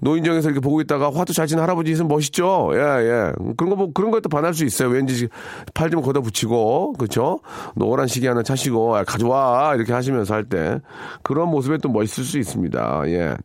노인정에서 0.00 0.48
이렇게 0.48 0.60
보고 0.60 0.80
있다가 0.80 1.10
화투 1.12 1.32
잘 1.32 1.46
치는 1.46 1.62
할아버지 1.62 1.92
있으면 1.92 2.08
멋있죠? 2.08 2.70
예, 2.74 2.78
예. 2.78 3.32
그런 3.56 3.70
거, 3.70 3.76
뭐, 3.76 3.92
그런 3.92 4.12
또 4.20 4.28
반할 4.28 4.52
수 4.54 4.64
있어요. 4.64 4.90
왠지 4.90 5.28
팔 5.74 5.90
좀 5.90 6.00
걷어 6.00 6.20
붙이고, 6.22 6.94
그쵸? 6.94 7.40
노란 7.74 8.06
시계 8.06 8.28
하나 8.28 8.42
차시고, 8.42 8.96
아, 8.96 9.04
가져와! 9.04 9.74
이렇게 9.74 9.92
하시면서 9.92 10.34
할 10.34 10.44
때. 10.44 10.80
그런 11.22 11.48
모습에 11.48 11.78
또 11.78 11.88
멋있을 11.90 12.24
수 12.24 12.38
있습니다. 12.38 13.02
예. 13.06 13.36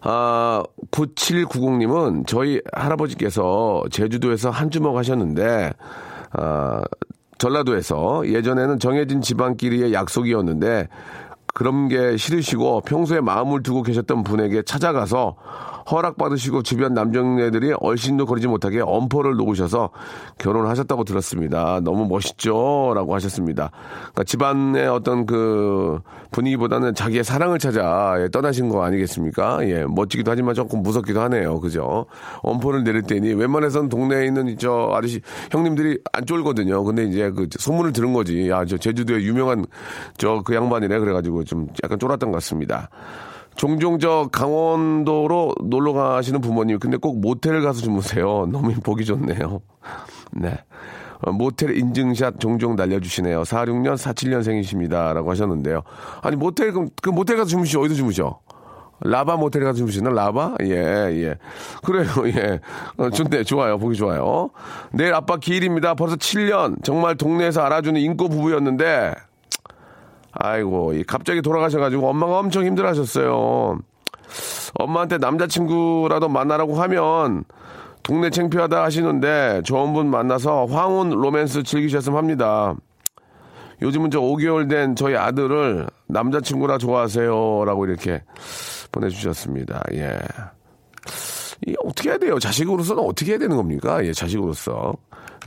아, 0.00 0.62
9790님은 0.90 2.26
저희 2.26 2.60
할아버지께서 2.72 3.84
제주도에서 3.90 4.50
한 4.50 4.70
주먹 4.70 4.96
하셨는데, 4.96 5.72
아, 6.32 6.82
전라도에서 7.38 8.28
예전에는 8.28 8.78
정해진 8.80 9.20
집안끼리의 9.20 9.92
약속이었는데, 9.92 10.88
그런 11.54 11.88
게 11.88 12.16
싫으시고 12.16 12.82
평소에 12.82 13.20
마음을 13.20 13.62
두고 13.62 13.82
계셨던 13.82 14.22
분에게 14.22 14.62
찾아가서 14.62 15.36
허락받으시고 15.90 16.62
주변 16.62 16.94
남정네들이 16.94 17.74
얼씬도 17.78 18.26
거리지 18.26 18.48
못하게 18.48 18.80
엄포를 18.80 19.36
놓으셔서 19.36 19.90
결혼하셨다고 20.38 21.04
들었습니다. 21.04 21.80
너무 21.82 22.06
멋있죠? 22.08 22.92
라고 22.94 23.14
하셨습니다. 23.14 23.70
그러니까 23.98 24.24
집안의 24.24 24.88
어떤 24.88 25.26
그 25.26 26.00
분위기보다는 26.30 26.94
자기의 26.94 27.24
사랑을 27.24 27.58
찾아 27.58 28.16
예, 28.20 28.28
떠나신 28.28 28.68
거 28.68 28.82
아니겠습니까? 28.82 29.66
예, 29.68 29.84
멋지기도 29.84 30.30
하지만 30.30 30.54
조금 30.54 30.82
무섭기도 30.82 31.20
하네요. 31.22 31.60
그죠? 31.60 32.06
엄포를 32.42 32.84
내릴 32.84 33.02
때니 33.02 33.32
웬만해서는 33.34 33.88
동네에 33.88 34.26
있는 34.26 34.56
저 34.58 34.92
아저씨 34.94 35.20
형님들이 35.50 35.98
안 36.12 36.26
쫄거든요. 36.26 36.82
근데 36.84 37.04
이제 37.04 37.30
그 37.30 37.48
소문을 37.58 37.92
들은 37.92 38.12
거지. 38.12 38.48
야, 38.48 38.64
저 38.64 38.76
제주도에 38.76 39.22
유명한 39.22 39.66
저 40.16 40.38
그 40.44 40.54
양반이네. 40.54 40.98
그래가지고 40.98 41.44
좀 41.44 41.68
약간 41.82 41.98
쫄았던 41.98 42.30
것 42.30 42.36
같습니다. 42.36 42.88
종종 43.58 43.98
저 43.98 44.28
강원도로 44.30 45.52
놀러 45.64 45.92
가시는 45.92 46.40
부모님, 46.40 46.78
근데 46.78 46.96
꼭 46.96 47.20
모텔 47.20 47.60
가서 47.60 47.80
주무세요. 47.82 48.46
너무 48.52 48.72
보기 48.72 49.04
좋네요. 49.04 49.60
네. 50.32 50.56
어, 51.22 51.32
모텔 51.32 51.76
인증샷 51.76 52.38
종종 52.38 52.76
날려주시네요. 52.76 53.42
46년, 53.42 53.96
47년생이십니다. 53.96 55.12
라고 55.12 55.32
하셨는데요. 55.32 55.82
아니, 56.22 56.36
모텔, 56.36 56.72
그럼 56.72 56.88
그 57.02 57.10
모텔 57.10 57.36
가서 57.36 57.48
주무시죠? 57.48 57.80
어디서 57.80 57.96
주무셔? 57.96 58.38
라바 59.00 59.36
모텔에 59.36 59.64
가서 59.64 59.78
주무시나? 59.78 60.10
라바? 60.10 60.54
예, 60.62 60.76
예. 60.76 61.34
그래요, 61.84 62.08
예. 62.32 62.60
어, 62.96 63.10
좋네, 63.10 63.42
좋아요. 63.42 63.76
보기 63.78 63.96
좋아요. 63.96 64.50
내일 64.92 65.14
아빠 65.14 65.36
기일입니다. 65.36 65.94
벌써 65.94 66.14
7년. 66.14 66.84
정말 66.84 67.16
동네에서 67.16 67.62
알아주는 67.62 68.00
인꼬 68.00 68.28
부부였는데, 68.28 69.14
아이고, 70.40 70.92
이 70.94 71.02
갑자기 71.02 71.42
돌아가셔가지고 71.42 72.08
엄마가 72.08 72.38
엄청 72.38 72.64
힘들어 72.64 72.88
하셨어요. 72.88 73.78
엄마한테 74.74 75.18
남자친구라도 75.18 76.28
만나라고 76.28 76.80
하면 76.82 77.44
동네 78.02 78.30
창피하다 78.30 78.82
하시는데 78.82 79.62
좋은 79.64 79.92
분 79.92 80.08
만나서 80.10 80.66
황혼 80.66 81.10
로맨스 81.10 81.64
즐기셨으면 81.64 82.16
합니다. 82.16 82.74
요즘은 83.82 84.10
저 84.10 84.20
5개월 84.20 84.68
된 84.68 84.96
저희 84.96 85.16
아들을 85.16 85.86
남자친구라 86.06 86.78
좋아하세요. 86.78 87.64
라고 87.64 87.86
이렇게 87.86 88.22
보내주셨습니다. 88.92 89.82
예. 89.94 90.18
이 91.66 91.74
어떻게 91.84 92.10
해야 92.10 92.18
돼요? 92.18 92.38
자식으로서는 92.38 93.02
어떻게 93.02 93.32
해야 93.32 93.38
되는 93.38 93.56
겁니까? 93.56 94.04
예, 94.04 94.12
자식으로서. 94.12 94.94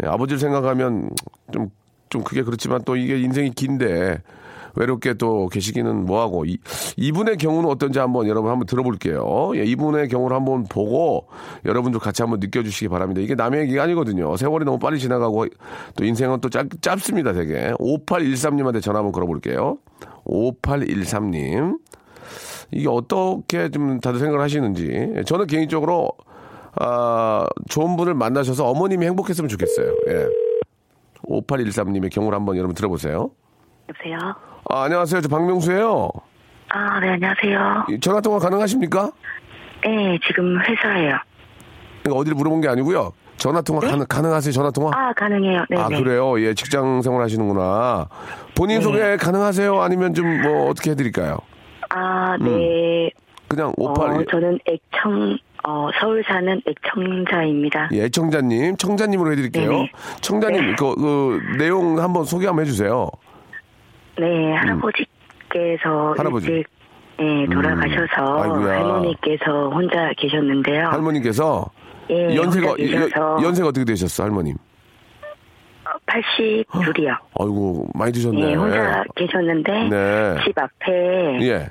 예, 0.03 0.07
아버지를 0.07 0.39
생각하면 0.39 1.09
좀, 1.51 1.69
좀 2.09 2.23
그게 2.23 2.43
그렇지만 2.43 2.81
또 2.85 2.95
이게 2.95 3.19
인생이 3.19 3.51
긴데 3.51 4.21
외롭게 4.75 5.15
또 5.15 5.47
계시기는 5.47 6.05
뭐하고 6.05 6.45
이, 6.45 6.57
이분의 6.97 7.37
경우는 7.37 7.69
어떤지 7.69 7.99
한번 7.99 8.27
여러분 8.27 8.51
한번 8.51 8.65
들어볼게요. 8.65 9.51
예, 9.55 9.63
이분의 9.63 10.09
경우를 10.09 10.35
한번 10.35 10.65
보고 10.65 11.27
여러분들 11.65 11.99
같이 11.99 12.21
한번 12.21 12.39
느껴주시기 12.39 12.89
바랍니다. 12.89 13.21
이게 13.21 13.35
남의 13.35 13.61
얘기가 13.61 13.83
아니거든요. 13.83 14.35
세월이 14.37 14.65
너무 14.65 14.79
빨리 14.79 14.99
지나가고 14.99 15.47
또 15.95 16.05
인생은 16.05 16.41
또 16.41 16.49
짧, 16.49 16.67
짧습니다, 16.81 17.33
되게. 17.33 17.71
5813님한테 17.79 18.81
전화 18.81 18.99
한번 18.99 19.11
걸어볼게요. 19.11 19.77
5813님. 20.25 21.79
이게 22.71 22.87
어떻게 22.87 23.69
좀 23.69 23.99
다들 23.99 24.19
생각을 24.19 24.41
하시는지. 24.41 25.11
예, 25.17 25.23
저는 25.23 25.47
개인적으로 25.47 26.11
아, 26.75 27.45
좋은 27.69 27.97
분을 27.97 28.13
만나셔서 28.13 28.65
어머님이 28.65 29.05
행복했으면 29.07 29.49
좋겠어요. 29.49 29.93
예. 30.07 30.27
5813님의 31.27 32.11
경우를 32.11 32.37
한번 32.37 32.57
여러분 32.57 32.73
들어보세요. 32.75 33.31
여보세요? 33.95 34.17
아, 34.69 34.83
안녕하세요. 34.83 35.21
저 35.21 35.27
박명수예요. 35.27 36.09
아, 36.69 36.99
네, 37.01 37.09
안녕하세요. 37.09 37.85
이 37.89 37.99
전화 37.99 38.21
통화 38.21 38.39
가능하십니까? 38.39 39.11
네, 39.83 40.17
지금 40.25 40.57
회사예요. 40.61 41.17
이거 42.05 42.15
어디를 42.15 42.35
물어본 42.35 42.61
게 42.61 42.69
아니고요. 42.69 43.11
전화 43.37 43.61
통화 43.61 43.81
가능, 43.81 44.05
가능 44.07 44.31
하세요? 44.33 44.51
전화 44.53 44.71
통화? 44.71 44.91
네? 44.91 44.97
아, 44.97 45.13
가능해요. 45.13 45.65
네, 45.69 45.77
아, 45.77 45.89
네. 45.89 46.01
그래요? 46.01 46.39
예, 46.41 46.53
직장 46.53 47.01
생활 47.01 47.21
하시는구나. 47.23 48.07
본인 48.55 48.81
소개 48.81 49.17
가능하세요? 49.17 49.81
아니면 49.81 50.13
좀 50.13 50.41
뭐 50.41 50.69
어떻게 50.69 50.91
해 50.91 50.95
드릴까요? 50.95 51.37
아, 51.89 52.37
네. 52.39 53.09
그냥 53.49 53.69
어, 53.77 53.91
58. 53.91 54.25
저는 54.31 54.59
액청, 54.65 55.37
어, 55.67 55.89
서울 55.99 56.23
사는 56.25 56.61
액청자입니다. 56.65 57.89
예, 57.93 58.03
애청자님, 58.05 58.77
청자님으로 58.77 59.31
해드릴게요. 59.33 59.69
네네. 59.69 59.91
청자님, 60.21 60.61
네. 60.67 60.75
그, 60.77 60.95
그, 60.95 61.39
내용 61.57 61.99
한번 61.99 62.23
소개 62.23 62.45
한번 62.47 62.63
해주세요. 62.65 63.09
네, 64.19 64.53
할아버지께서 64.53 66.11
음. 66.13 66.19
할아버지. 66.19 66.51
일찍 66.51 66.67
네, 67.17 67.45
돌아가셔서 67.53 68.41
아이고야. 68.43 68.77
할머니께서 68.79 69.69
혼자 69.69 70.11
계셨는데요. 70.17 70.87
할머니께서 70.87 71.65
예, 72.09 72.35
연세가, 72.35 72.69
혼자 72.69 72.83
계셔서 72.83 73.35
연, 73.37 73.43
연세가 73.43 73.67
어떻게 73.69 73.85
되셨어, 73.85 74.23
할머님? 74.23 74.55
82이요. 76.07 77.15
아이고, 77.39 77.87
많이 77.93 78.11
드셨네. 78.11 78.51
예, 78.51 78.55
혼자 78.55 79.03
계셨는데 79.15 79.89
네. 79.89 80.35
집 80.45 80.57
앞에 80.57 81.39
예. 81.41 81.67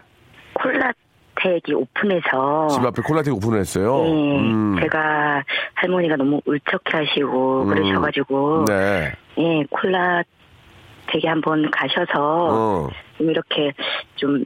콜라텍이 0.55 1.75
오픈해서 1.75 2.69
집 2.69 2.85
앞에 2.85 3.03
콜라텍 3.03 3.35
오픈을 3.35 3.59
했어요. 3.61 4.03
예, 4.07 4.39
음. 4.39 4.77
제가 4.81 5.43
할머니가 5.75 6.17
너무 6.17 6.41
울적해 6.47 6.97
하시고 7.07 7.63
음. 7.63 7.69
그러셔가지고 7.69 8.65
네. 8.67 9.13
예 9.39 9.65
콜라 9.71 10.23
텍에 11.13 11.29
한번 11.29 11.71
가셔서 11.71 12.13
어. 12.17 12.89
좀 13.19 13.31
이렇게 13.31 13.73
좀좀 14.17 14.45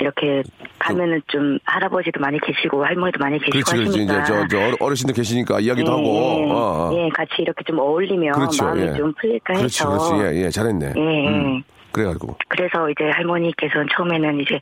이렇게 0.00 0.42
가면은 0.78 1.22
좀 1.28 1.58
할아버지도 1.64 2.20
많이 2.20 2.38
계시고 2.40 2.84
할머니도 2.84 3.18
많이 3.18 3.38
계시고 3.38 3.52
그렇지, 3.52 3.74
그렇지. 3.76 4.02
이제 4.02 4.12
하시니까 4.12 4.24
저, 4.24 4.46
저 4.48 4.58
어르- 4.58 4.76
어르신들 4.80 5.14
계시니까 5.14 5.60
이야기도 5.60 5.92
예, 5.92 5.96
하고. 5.96 6.04
예, 6.04 6.50
어, 6.50 6.56
어. 6.56 6.90
예, 6.94 7.08
같이 7.10 7.32
이렇게 7.38 7.64
좀 7.64 7.78
어울리면 7.78 8.32
그렇죠, 8.32 8.64
마음이 8.64 8.82
예. 8.82 8.94
좀 8.94 9.12
풀릴까 9.14 9.54
그렇지, 9.54 9.82
해서 9.82 9.88
그렇지. 9.88 10.14
예, 10.36 10.44
예. 10.44 10.50
잘했네. 10.50 10.92
예, 10.96 11.00
예. 11.24 11.28
음. 11.28 11.62
그래가지고. 11.92 12.36
그래서 12.48 12.90
이제 12.90 13.04
할머니께서는 13.10 13.86
처음에는 13.96 14.40
이제 14.40 14.60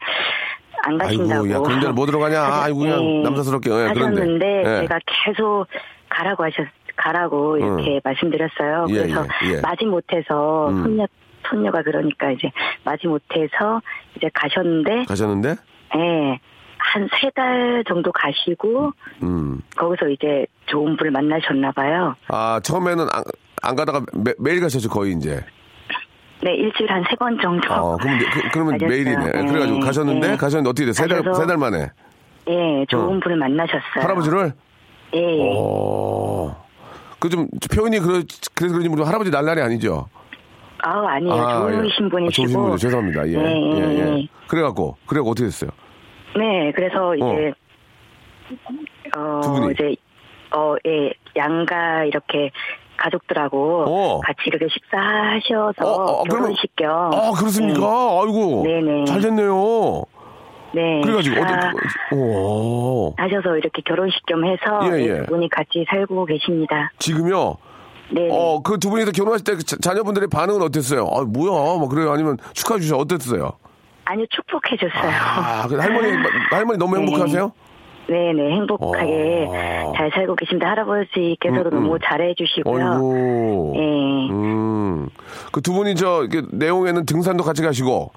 안 0.84 0.98
가신다고 0.98 1.44
아이고, 1.44 1.50
야, 1.54 1.58
그런 1.60 1.80
데를 1.80 1.94
뭐 1.94 2.06
들어가냐. 2.06 2.42
아이고, 2.64 2.78
그냥 2.80 3.02
예, 3.04 3.22
남사스럽게. 3.22 3.70
예, 3.70 3.74
그런데. 3.94 4.00
하셨는데 4.00 4.60
예. 4.60 4.80
제가 4.82 4.98
계속 5.06 5.66
가라고 6.08 6.44
하셨 6.44 6.66
가라고 6.96 7.56
이렇게 7.58 8.00
말씀드렸어요. 8.04 8.86
예, 8.90 8.94
그래서 8.94 9.26
예, 9.46 9.56
예. 9.56 9.60
마지 9.60 9.84
못해서 9.86 10.68
음. 10.68 10.82
손녀 10.82 11.06
손녀가 11.48 11.82
그러니까 11.82 12.30
이제 12.30 12.50
마지 12.84 13.06
못해서 13.08 13.80
이제 14.16 14.28
가셨는데 14.32 15.04
가셨는데? 15.08 15.56
예. 15.96 16.38
한 16.84 17.08
세 17.20 17.30
달 17.34 17.84
정도 17.88 18.10
가시고 18.12 18.92
음. 19.22 19.60
거기서 19.76 20.08
이제 20.08 20.46
좋은 20.66 20.96
분을 20.96 21.10
만나셨나 21.12 21.70
봐요. 21.72 22.14
아, 22.28 22.60
처음에는 22.62 23.06
안, 23.12 23.22
안 23.62 23.76
가다가 23.76 24.00
매, 24.12 24.32
매일 24.38 24.60
가셨죠, 24.60 24.88
거의 24.88 25.12
이제. 25.12 25.44
네, 26.42 26.54
일주일에 26.54 26.92
한세 26.92 27.14
번 27.16 27.38
정도. 27.40 27.72
어, 27.72 27.96
그러면, 27.98 28.20
이제 28.20 28.26
그, 28.52 28.58
러면. 28.58 28.78
매일이네. 28.78 29.26
예, 29.26 29.46
그래가지고 29.46 29.78
가셨는데, 29.80 30.32
예. 30.32 30.36
가셨는데 30.36 30.70
어떻게 30.70 30.86
돼? 30.86 30.92
세 30.92 31.06
달, 31.06 31.22
세 31.34 31.46
달 31.46 31.56
만에. 31.56 31.86
예, 32.48 32.84
좋은 32.88 33.16
어. 33.16 33.20
분을 33.22 33.36
만나셨어요. 33.36 34.02
할아버지를? 34.02 34.52
예, 35.14 35.18
예. 35.20 35.52
어. 37.22 37.28
그 37.28 37.28
좀, 37.28 37.46
표현이 37.72 38.00
그러, 38.00 38.22
그래서 38.54 38.72
그런지 38.74 38.88
모르고 38.88 39.06
할아버지 39.06 39.30
날라리 39.30 39.60
아니죠? 39.62 40.08
아우, 40.84 41.06
아니에요. 41.06 41.34
아, 41.34 41.70
좋으신 41.70 42.06
예. 42.06 42.08
분이시고. 42.08 42.26
아, 42.26 42.30
좋으신 42.30 42.60
분이죠. 42.60 42.76
죄송합니다. 42.78 43.28
예. 43.28 43.32
예, 43.32 43.38
예, 43.38 43.76
예, 43.76 43.94
예. 43.94 44.18
예. 44.18 44.28
그래갖고, 44.48 44.96
그래갖고 45.06 45.30
어떻게 45.30 45.46
됐어요? 45.46 45.70
네, 46.36 46.72
그래서 46.74 47.14
이제 47.14 47.52
어, 49.16 49.40
두 49.42 49.52
분이? 49.52 49.72
이제 49.74 49.94
어, 50.56 50.74
예, 50.86 51.12
양가 51.36 52.04
이렇게 52.04 52.50
가족들하고 52.96 53.84
어. 53.86 54.20
같이 54.20 54.40
이렇게 54.46 54.66
식사하셔서 54.68 55.84
어, 55.84 56.20
어, 56.20 56.24
결혼식 56.24 56.74
겸. 56.76 56.90
아, 56.90 57.32
그렇습니까? 57.38 57.80
아이고. 57.80 58.62
네. 58.66 58.80
네네. 58.80 59.04
잘 59.04 59.20
됐네요. 59.20 60.04
네. 60.74 61.00
그래가지고, 61.02 61.36
식사 61.36 61.54
어떻게, 61.68 62.16
오. 62.16 63.14
하셔서 63.16 63.56
이렇게 63.56 63.82
결혼식 63.84 64.24
겸 64.26 64.44
해서 64.44 64.80
예, 64.96 65.02
예. 65.02 65.18
두 65.24 65.26
분이 65.26 65.48
같이 65.50 65.84
살고 65.88 66.24
계십니다. 66.26 66.90
지금요? 66.98 67.56
네. 68.10 68.28
어, 68.30 68.60
그 68.62 68.78
두 68.78 68.90
분이서 68.90 69.12
결혼하실 69.12 69.44
때그 69.44 69.64
자녀분들의 69.64 70.28
반응은 70.28 70.62
어땠어요? 70.62 71.06
아, 71.12 71.22
뭐야? 71.24 71.78
뭐 71.78 71.88
그래요? 71.88 72.12
아니면 72.12 72.36
축하해 72.52 72.80
주셔? 72.80 72.96
어땠어요? 72.96 73.52
아니요, 74.04 74.26
축복해 74.30 74.76
줬어요. 74.76 75.10
아, 75.12 75.66
그 75.68 75.76
할머니, 75.76 76.10
할머니 76.50 76.78
너무 76.78 76.96
네. 76.96 77.02
행복하세요? 77.02 77.52
네네, 78.08 78.50
행복하게 78.56 79.46
어. 79.48 79.92
잘 79.96 80.10
살고 80.12 80.34
계십니다. 80.34 80.68
할아버지께서도 80.70 81.70
음, 81.70 81.76
음. 81.78 81.82
너무 81.84 81.98
잘해 82.04 82.34
주시고요. 82.34 82.84
어이구. 82.84 83.72
네. 83.76 84.28
음. 84.30 85.08
그 85.52 85.60
두 85.62 85.72
분이 85.72 85.94
저, 85.94 86.26
내용에는 86.50 87.06
등산도 87.06 87.44
같이 87.44 87.62
가시고, 87.62 88.10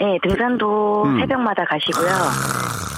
네, 0.00 0.18
등산도 0.22 1.02
음. 1.04 1.20
새벽마다 1.20 1.64
가시고요. 1.64 2.08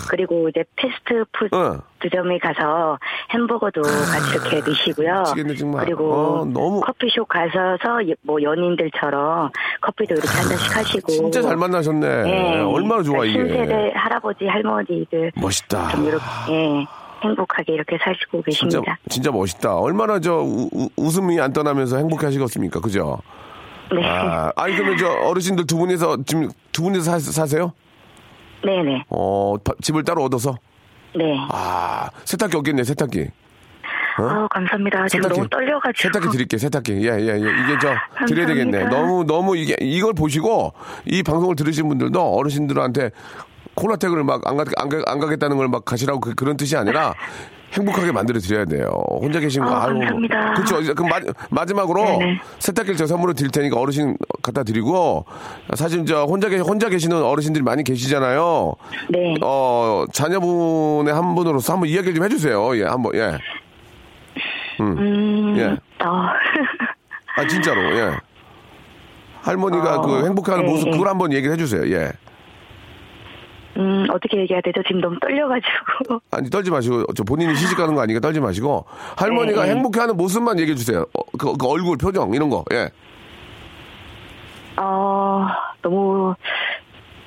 그리고 0.09 0.49
이제 0.49 0.63
패스트푸드점에 0.77 2.39
가서 2.39 2.99
햄버거도 3.33 3.81
같이 3.83 4.35
이렇게 4.35 4.61
드시고요. 4.61 5.23
미치겠네. 5.35 5.79
그리고 5.85 6.13
어, 6.13 6.45
너무- 6.45 6.81
커피숍 6.83 7.27
가셔서 7.29 8.07
예- 8.09 8.15
뭐 8.23 8.41
연인들처럼 8.43 9.51
커피도 9.81 10.15
이렇게 10.15 10.29
한 10.29 10.49
잔씩 10.49 10.77
하시고. 10.77 11.07
진짜 11.13 11.41
잘 11.43 11.57
만나셨네. 11.57 12.23
네. 12.25 12.61
얼마나 12.61 13.03
좋아, 13.03 13.25
이게. 13.25 13.39
신세대 13.39 13.93
할아버지 13.95 14.45
할머니들 14.47 15.33
멋있다. 15.37 15.89
좀 15.93 16.05
이렇게 16.05 16.25
예, 16.51 16.85
행복하게 17.25 17.73
이렇게 17.73 17.97
사시고 18.05 18.43
진짜, 18.51 18.79
계십니다. 18.79 18.99
진짜 19.09 19.31
멋있다. 19.33 19.77
얼마나 19.77 20.21
저 20.21 20.35
우- 20.41 20.69
우- 20.73 20.89
웃음이 20.97 21.41
안 21.41 21.53
떠나면서 21.55 21.97
행복해 21.97 22.27
하시겠습니까? 22.27 22.81
그죠? 22.81 23.19
네, 23.95 24.07
아, 24.07 24.51
아니, 24.57 24.75
그러면 24.75 24.97
저 24.99 25.07
어르신들 25.09 25.67
두 25.67 25.77
분이서, 25.79 26.19
지금 26.27 26.49
두 26.73 26.83
분이서 26.83 27.03
사, 27.03 27.19
사세요? 27.19 27.73
네, 28.65 28.83
네, 28.83 29.05
어, 29.09 29.57
바- 29.63 29.73
집을 29.83 30.05
따로 30.05 30.25
얻어서? 30.25 30.57
네. 31.15 31.37
아, 31.51 32.09
세탁기 32.25 32.57
없겠네, 32.57 32.85
세탁기. 32.85 33.29
어? 34.19 34.23
아 34.25 34.47
감사합니다. 34.49 35.09
지금 35.09 35.29
너무 35.29 35.49
떨려가지고. 35.49 36.09
세탁기 36.13 36.29
드릴게요, 36.29 36.59
세탁기. 36.59 36.93
예, 36.93 37.13
예, 37.19 37.29
예. 37.29 37.37
이게 37.39 37.79
저, 37.81 37.89
드려야 38.27 38.47
감사합니다. 38.47 38.47
되겠네. 38.47 38.85
너무, 38.85 39.25
너무 39.25 39.57
이게, 39.57 39.75
이걸 39.81 40.13
보시고, 40.15 40.75
이 41.07 41.23
방송을 41.23 41.57
들으신 41.57 41.89
분들도 41.89 42.21
어르신들한테 42.37 43.11
콜라텍을 43.75 44.23
막 44.25 44.43
안 44.47 44.57
가, 44.59 44.65
안, 44.77 44.89
가, 44.91 45.03
안 45.07 45.19
가겠다는 45.19 45.57
걸 45.57 45.69
막 45.69 45.85
가시라고 45.87 46.21
그, 46.21 46.35
그런 46.35 46.57
뜻이 46.59 46.77
아니라 46.77 47.15
행복하게 47.73 48.13
만들어 48.13 48.39
드려야 48.39 48.65
돼요. 48.65 48.89
혼자 49.21 49.41
계신 49.41 49.65
거, 49.65 49.71
아, 49.71 49.85
아유. 49.85 49.95
감사합니다. 49.95 50.55
그렇죠. 50.55 50.95
그럼 50.95 51.09
마, 51.09 51.21
마지막으로 51.51 52.05
네네. 52.05 52.41
세탁기를 52.59 52.97
저 52.97 53.07
선물로 53.07 53.33
드릴 53.33 53.51
테니까 53.51 53.79
어르신 53.79 54.17
갖다 54.43 54.63
드리고, 54.63 55.25
사실 55.75 56.05
저 56.05 56.25
혼자, 56.25 56.49
계, 56.49 56.59
혼자 56.59 56.89
계시는 56.89 57.23
어르신들이 57.23 57.65
많이 57.65 57.83
계시잖아요. 57.83 58.75
네. 59.11 59.35
어, 59.43 60.05
자녀분의 60.13 61.15
한 61.15 61.35
분으로서 61.35 61.73
한번 61.73 61.89
이야기를 61.89 62.15
좀 62.15 62.25
해주세요. 62.25 62.77
예, 62.79 62.85
한번, 62.85 63.13
예. 63.15 63.39
음, 64.81 65.55
예. 65.57 65.65
어. 66.05 66.29
아, 67.37 67.47
진짜로, 67.49 67.81
예. 67.97 68.11
할머니가 69.41 69.97
어, 69.97 70.01
그 70.03 70.27
행복해하는 70.27 70.67
네, 70.67 70.73
모습, 70.73 70.85
네. 70.87 70.91
그걸 70.93 71.09
한번 71.09 71.33
얘기를 71.33 71.53
해주세요, 71.55 71.91
예. 71.95 72.13
음, 73.77 74.07
어떻게 74.11 74.39
얘기해야 74.39 74.61
되죠? 74.61 74.83
지금 74.87 75.01
너무 75.01 75.19
떨려가지고. 75.21 76.21
아니, 76.31 76.51
떨지 76.51 76.71
마시고, 76.71 77.07
저 77.15 77.25
본인이 77.25 77.55
시집 77.55 77.77
가는 77.77 77.95
거 77.95 78.03
아니니까 78.03 78.21
떨지 78.21 78.41
마시고, 78.41 78.85
할머니가 79.17 79.63
네, 79.63 79.69
네. 79.69 79.75
행복해 79.75 80.01
하는 80.01 80.17
모습만 80.17 80.59
얘기해 80.61 80.77
주세요. 80.77 81.07
어, 81.15 81.23
그, 81.39 81.57
그 81.57 81.67
얼굴, 81.67 81.97
표정, 81.97 82.35
이런 82.35 82.51
거, 82.51 82.65
예. 82.73 82.91
어, 84.77 85.47
너무, 85.81 86.35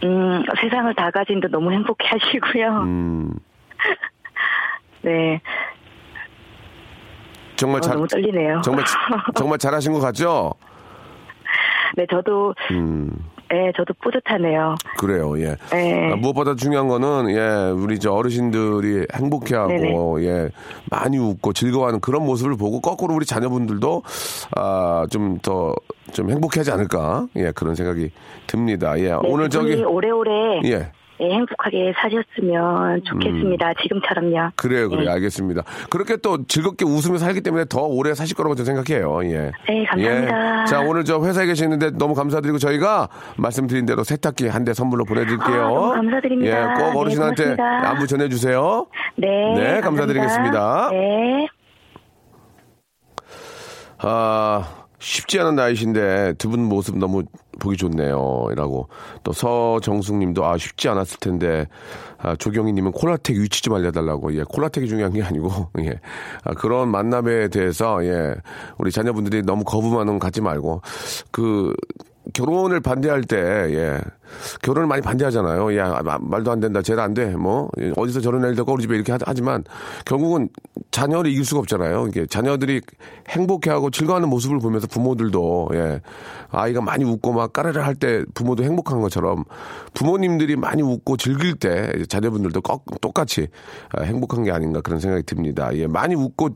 음, 0.03 0.43
세상을 0.61 0.93
다 0.95 1.09
가진 1.09 1.39
듯 1.39 1.49
너무 1.49 1.71
행복해 1.71 2.07
하시고요. 2.09 2.67
음, 2.83 3.33
네. 5.01 5.41
정말 7.55 7.77
어, 7.77 7.81
잘, 7.81 7.95
너무 7.95 8.07
떨리네요. 8.07 8.61
정말, 8.61 8.85
정말 9.35 9.57
잘하신 9.57 9.93
것 9.93 9.99
같죠? 9.99 10.53
네, 11.95 12.05
저도, 12.11 12.53
음, 12.71 13.09
네, 13.55 13.71
저도 13.77 13.93
뿌듯하네요. 14.01 14.75
그래요, 14.97 15.39
예. 15.39 15.55
네. 15.71 16.11
아, 16.11 16.15
무엇보다 16.17 16.55
중요한 16.55 16.89
거는, 16.89 17.29
예, 17.29 17.71
우리 17.71 17.99
저 17.99 18.11
어르신들이 18.11 19.07
행복해하고, 19.13 20.21
예, 20.25 20.49
많이 20.91 21.17
웃고 21.17 21.53
즐거워하는 21.53 22.01
그런 22.01 22.25
모습을 22.25 22.57
보고, 22.57 22.81
거꾸로 22.81 23.15
우리 23.15 23.25
자녀분들도, 23.25 24.03
아, 24.57 25.05
좀 25.09 25.39
더 25.41 25.73
좀 26.13 26.29
행복하지 26.29 26.71
않을까? 26.71 27.27
예, 27.35 27.51
그런 27.51 27.75
생각이 27.75 28.11
듭니다. 28.47 28.97
예, 28.99 29.09
네, 29.09 29.13
오늘 29.23 29.49
저기 29.49 29.83
오래오래 29.83 30.61
예. 30.65 30.91
예, 31.21 31.29
행복하게 31.31 31.93
사셨으면 31.95 33.01
좋겠습니다. 33.05 33.73
지금처럼요. 33.81 34.51
그래요, 34.57 34.89
그래요. 34.89 35.05
네. 35.05 35.11
알겠습니다. 35.11 35.63
그렇게 35.89 36.17
또 36.17 36.45
즐겁게 36.45 36.83
웃으며 36.83 37.17
살기 37.17 37.39
때문에 37.41 37.65
더 37.69 37.81
오래 37.83 38.13
사실 38.13 38.35
거라고 38.35 38.55
저는 38.55 38.83
생각해요. 38.83 39.23
예. 39.25 39.51
네, 39.69 39.85
감사합니다. 39.85 40.61
예. 40.61 40.65
자, 40.65 40.81
오늘 40.81 41.05
저 41.05 41.23
회사에 41.23 41.45
계시는데 41.45 41.91
너무 41.91 42.13
감사드리고 42.15 42.57
저희가 42.59 43.07
말씀드린 43.37 43.85
대로 43.85 44.03
세탁기 44.03 44.47
한 44.49 44.65
대 44.65 44.73
선물로 44.73 45.05
보내드릴게요. 45.05 45.61
아, 45.63 45.67
너무 45.69 45.91
감사드립니다. 45.93 46.51
예, 46.51 46.73
꼭 46.73 46.91
네, 46.93 46.99
어르신한테 46.99 47.43
고맙습니다. 47.55 47.89
안부 47.89 48.07
전해주세요. 48.07 48.87
네, 49.17 49.53
네, 49.55 49.79
감사드리겠습니다. 49.81 50.89
네. 50.91 51.47
아, 53.99 54.63
쉽지 54.99 55.39
않은 55.39 55.55
나이신데 55.55 56.33
두 56.39 56.49
분 56.49 56.61
모습 56.63 56.97
너무 56.97 57.23
보기 57.59 57.77
좋네요. 57.77 58.47
이라고. 58.51 58.89
또 59.23 59.33
서정숙 59.33 60.17
님도 60.17 60.45
아, 60.45 60.57
쉽지 60.57 60.89
않았을 60.89 61.19
텐데, 61.19 61.67
아, 62.17 62.35
조경희 62.35 62.73
님은 62.73 62.91
콜라텍 62.91 63.37
위치 63.37 63.61
좀 63.61 63.73
알려달라고. 63.73 64.35
예, 64.35 64.43
콜라텍이 64.43 64.87
중요한 64.87 65.13
게 65.13 65.23
아니고, 65.23 65.69
예. 65.79 65.99
아, 66.43 66.53
그런 66.53 66.89
만남에 66.89 67.49
대해서, 67.49 68.03
예, 68.05 68.35
우리 68.77 68.91
자녀분들이 68.91 69.43
너무 69.43 69.63
거부만은 69.63 70.19
갖지 70.19 70.41
말고, 70.41 70.81
그, 71.31 71.73
결혼을 72.33 72.79
반대할 72.79 73.21
때, 73.23 73.37
예. 73.37 73.99
결혼을 74.63 74.87
많이 74.87 75.01
반대하잖아요. 75.01 75.77
야, 75.77 76.01
마- 76.03 76.17
말도 76.19 76.51
안 76.51 76.59
된다. 76.59 76.81
쟤는 76.81 77.01
안 77.03 77.13
돼. 77.13 77.27
뭐, 77.35 77.69
예, 77.79 77.91
어디서 77.95 78.21
저런 78.21 78.43
애를 78.43 78.55
데리고 78.55 78.73
우리 78.73 78.81
집에 78.81 78.95
이렇게 78.95 79.11
하- 79.11 79.19
하지만, 79.23 79.63
결국은 80.05 80.49
자녀를 80.91 81.29
이길 81.31 81.45
수가 81.45 81.59
없잖아요. 81.59 82.07
이게 82.07 82.25
자녀들이 82.25 82.81
행복해하고 83.29 83.91
즐거워하는 83.91 84.29
모습을 84.29 84.59
보면서 84.59 84.87
부모들도, 84.87 85.69
예. 85.73 86.01
아이가 86.51 86.81
많이 86.81 87.03
웃고 87.03 87.33
막 87.33 87.51
까르르 87.53 87.79
할 87.81 87.95
때 87.95 88.23
부모도 88.33 88.63
행복한 88.63 89.01
것처럼 89.01 89.43
부모님들이 89.93 90.55
많이 90.55 90.81
웃고 90.81 91.17
즐길 91.17 91.55
때 91.55 91.91
자녀분들도 92.07 92.61
꼭 92.61 92.85
똑같이 93.01 93.47
아, 93.93 94.03
행복한 94.03 94.43
게 94.43 94.51
아닌가 94.51 94.81
그런 94.81 94.99
생각이 94.99 95.23
듭니다. 95.23 95.69
예. 95.73 95.87
많이 95.87 96.15
웃고 96.15 96.49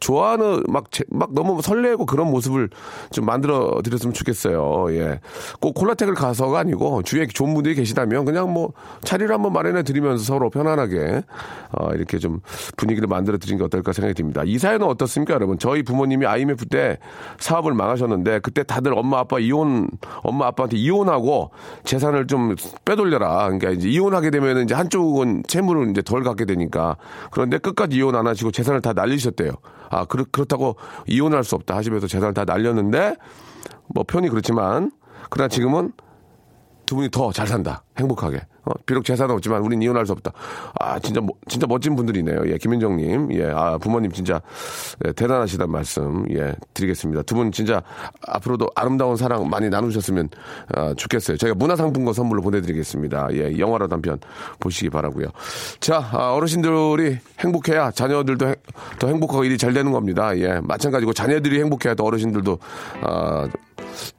좋아하는 0.00 0.62
막, 0.68 0.90
제- 0.90 1.04
막 1.10 1.32
너무 1.34 1.60
설레고 1.62 2.06
그런 2.06 2.30
모습을 2.30 2.68
좀 3.10 3.24
만들어 3.26 3.80
드렸으면 3.82 4.12
좋겠어요. 4.14 4.86
예. 4.90 5.15
꼭 5.60 5.74
콜라텍을 5.74 6.14
가서가 6.14 6.58
아니고 6.60 7.02
주위에 7.02 7.26
좋은 7.26 7.54
분들이 7.54 7.74
계시다면 7.74 8.24
그냥 8.24 8.52
뭐 8.52 8.72
자리를 9.02 9.32
한번 9.32 9.52
마련해 9.52 9.82
드리면서 9.82 10.24
서로 10.24 10.50
편안하게 10.50 11.22
어, 11.72 11.92
이렇게 11.92 12.18
좀 12.18 12.40
분위기를 12.76 13.08
만들어 13.08 13.38
드린 13.38 13.58
게 13.58 13.64
어떨까 13.64 13.92
생각이 13.92 14.14
듭니다. 14.14 14.42
이 14.44 14.58
사연은 14.58 14.86
어떻습니까, 14.86 15.34
여러분? 15.34 15.58
저희 15.58 15.82
부모님이 15.82 16.26
IMF 16.26 16.66
때 16.66 16.98
사업을 17.38 17.74
망하셨는데 17.74 18.40
그때 18.40 18.62
다들 18.62 18.96
엄마 18.96 19.18
아빠 19.20 19.38
이혼 19.38 19.88
엄마 20.22 20.46
아빠한테 20.46 20.76
이혼하고 20.76 21.50
재산을 21.84 22.26
좀 22.26 22.54
빼돌려라. 22.84 23.44
그러니까 23.44 23.70
이제 23.70 23.88
이혼하게 23.88 24.30
되면 24.30 24.64
이제 24.64 24.74
한쪽은 24.74 25.44
채무를 25.46 25.90
이제 25.90 26.02
덜 26.02 26.22
갖게 26.22 26.44
되니까 26.44 26.96
그런데 27.30 27.58
끝까지 27.58 27.96
이혼 27.96 28.14
안 28.14 28.26
하시고 28.26 28.50
재산을 28.50 28.80
다 28.80 28.92
날리셨대요. 28.92 29.52
아 29.90 30.04
그렇 30.04 30.24
그렇다고 30.30 30.76
이혼할 31.06 31.44
수 31.44 31.54
없다 31.54 31.76
하시면서 31.76 32.06
재산을 32.06 32.34
다 32.34 32.44
날렸는데 32.44 33.14
뭐 33.88 34.04
편이 34.06 34.28
그렇지만 34.28 34.90
그러나 35.30 35.48
지금은 35.48 35.92
두 36.86 36.96
분이 36.96 37.10
더 37.10 37.32
잘 37.32 37.46
산다. 37.46 37.82
행복하게. 37.98 38.46
어, 38.66 38.72
비록 38.84 39.04
재산은 39.04 39.34
없지만 39.36 39.62
우린 39.62 39.80
이혼할 39.80 40.04
수 40.06 40.12
없다. 40.12 40.32
아, 40.80 40.98
진짜, 40.98 41.20
뭐- 41.20 41.36
진짜 41.48 41.66
멋진 41.66 41.94
분들이네요. 41.96 42.42
예, 42.50 42.58
김인정님. 42.58 43.32
예, 43.32 43.46
아, 43.54 43.78
부모님 43.78 44.10
진짜 44.12 44.40
예, 45.06 45.12
대단하시다는 45.12 45.70
말씀, 45.72 46.24
예, 46.30 46.54
드리겠습니다. 46.74 47.22
두 47.22 47.36
분 47.36 47.52
진짜 47.52 47.82
앞으로도 48.26 48.68
아름다운 48.74 49.16
사랑 49.16 49.48
많이 49.48 49.68
나누셨으면 49.68 50.28
아, 50.74 50.94
좋겠어요. 50.96 51.36
저희가 51.36 51.54
문화상품권 51.56 52.12
선물로 52.14 52.42
보내드리겠습니다. 52.42 53.28
예, 53.32 53.58
영화라도 53.58 53.94
한 53.94 54.02
편 54.02 54.18
보시기 54.60 54.90
바라고요 54.90 55.26
자, 55.80 55.98
아, 56.12 56.32
어르신들이 56.34 57.18
행복해야 57.40 57.90
자녀들도 57.90 58.46
행- 58.48 58.54
더 58.98 59.08
행복하고 59.08 59.44
일이 59.44 59.56
잘 59.58 59.72
되는 59.72 59.92
겁니다. 59.92 60.36
예, 60.38 60.60
마찬가지고 60.62 61.12
자녀들이 61.12 61.60
행복해야 61.60 61.94
또 61.94 62.04
어르신들도 62.04 62.58
아, 63.02 63.48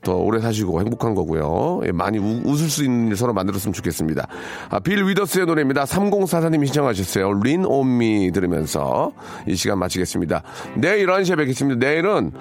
더 0.04 0.16
오래 0.16 0.40
사시고 0.40 0.80
행복한 0.82 1.14
거고요. 1.16 1.82
예, 1.86 1.92
많이 1.92 2.18
우- 2.18 2.42
웃을 2.46 2.70
수 2.70 2.84
있는 2.84 3.08
일 3.10 3.16
서로 3.18 3.34
만들었으면 3.34 3.74
좋겠습니다. 3.74 4.28
아, 4.70 4.80
빌 4.80 5.04
위더스의 5.04 5.46
노래입니다. 5.46 5.86
3044님이 5.86 6.66
신청하셨어요. 6.66 7.42
린 7.44 7.66
온미 7.66 8.32
들으면서 8.32 9.12
이 9.48 9.56
시간 9.56 9.80
마치겠습니다. 9.80 10.44
내일 10.76 11.08
11시에 11.08 11.38
뵙겠습니다. 11.38 11.86
내일은 11.86 12.32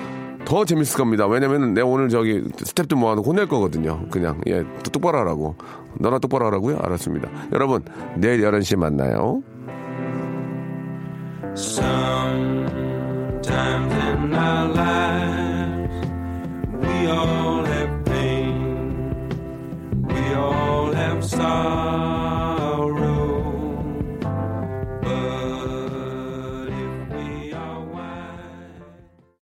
더 0.46 0.64
재밌을 0.64 0.96
겁니다. 0.96 1.26
왜냐면 1.26 1.74
내 1.74 1.80
오늘 1.82 2.08
저기 2.08 2.44
스텝들 2.58 2.96
모아놓고 2.96 3.28
혼낼 3.30 3.48
거거든요. 3.48 4.06
그냥, 4.10 4.40
예, 4.46 4.62
또 4.84 4.90
똑바로 4.92 5.18
하라고. 5.18 5.56
너나 5.98 6.18
똑바로 6.18 6.46
하라고요? 6.46 6.78
알았습니다. 6.82 7.28
여러분, 7.52 7.82
내일 8.16 8.42
11시에 8.42 8.76
만나요. 8.76 9.42
Sometimes 11.56 12.76
in 13.94 14.34
our 14.34 14.68
lives, 14.74 16.06
we 16.80 17.08
all 17.10 17.64
have 17.66 18.05
all 20.36 20.94
am 20.94 21.22
sorry. 21.22 22.35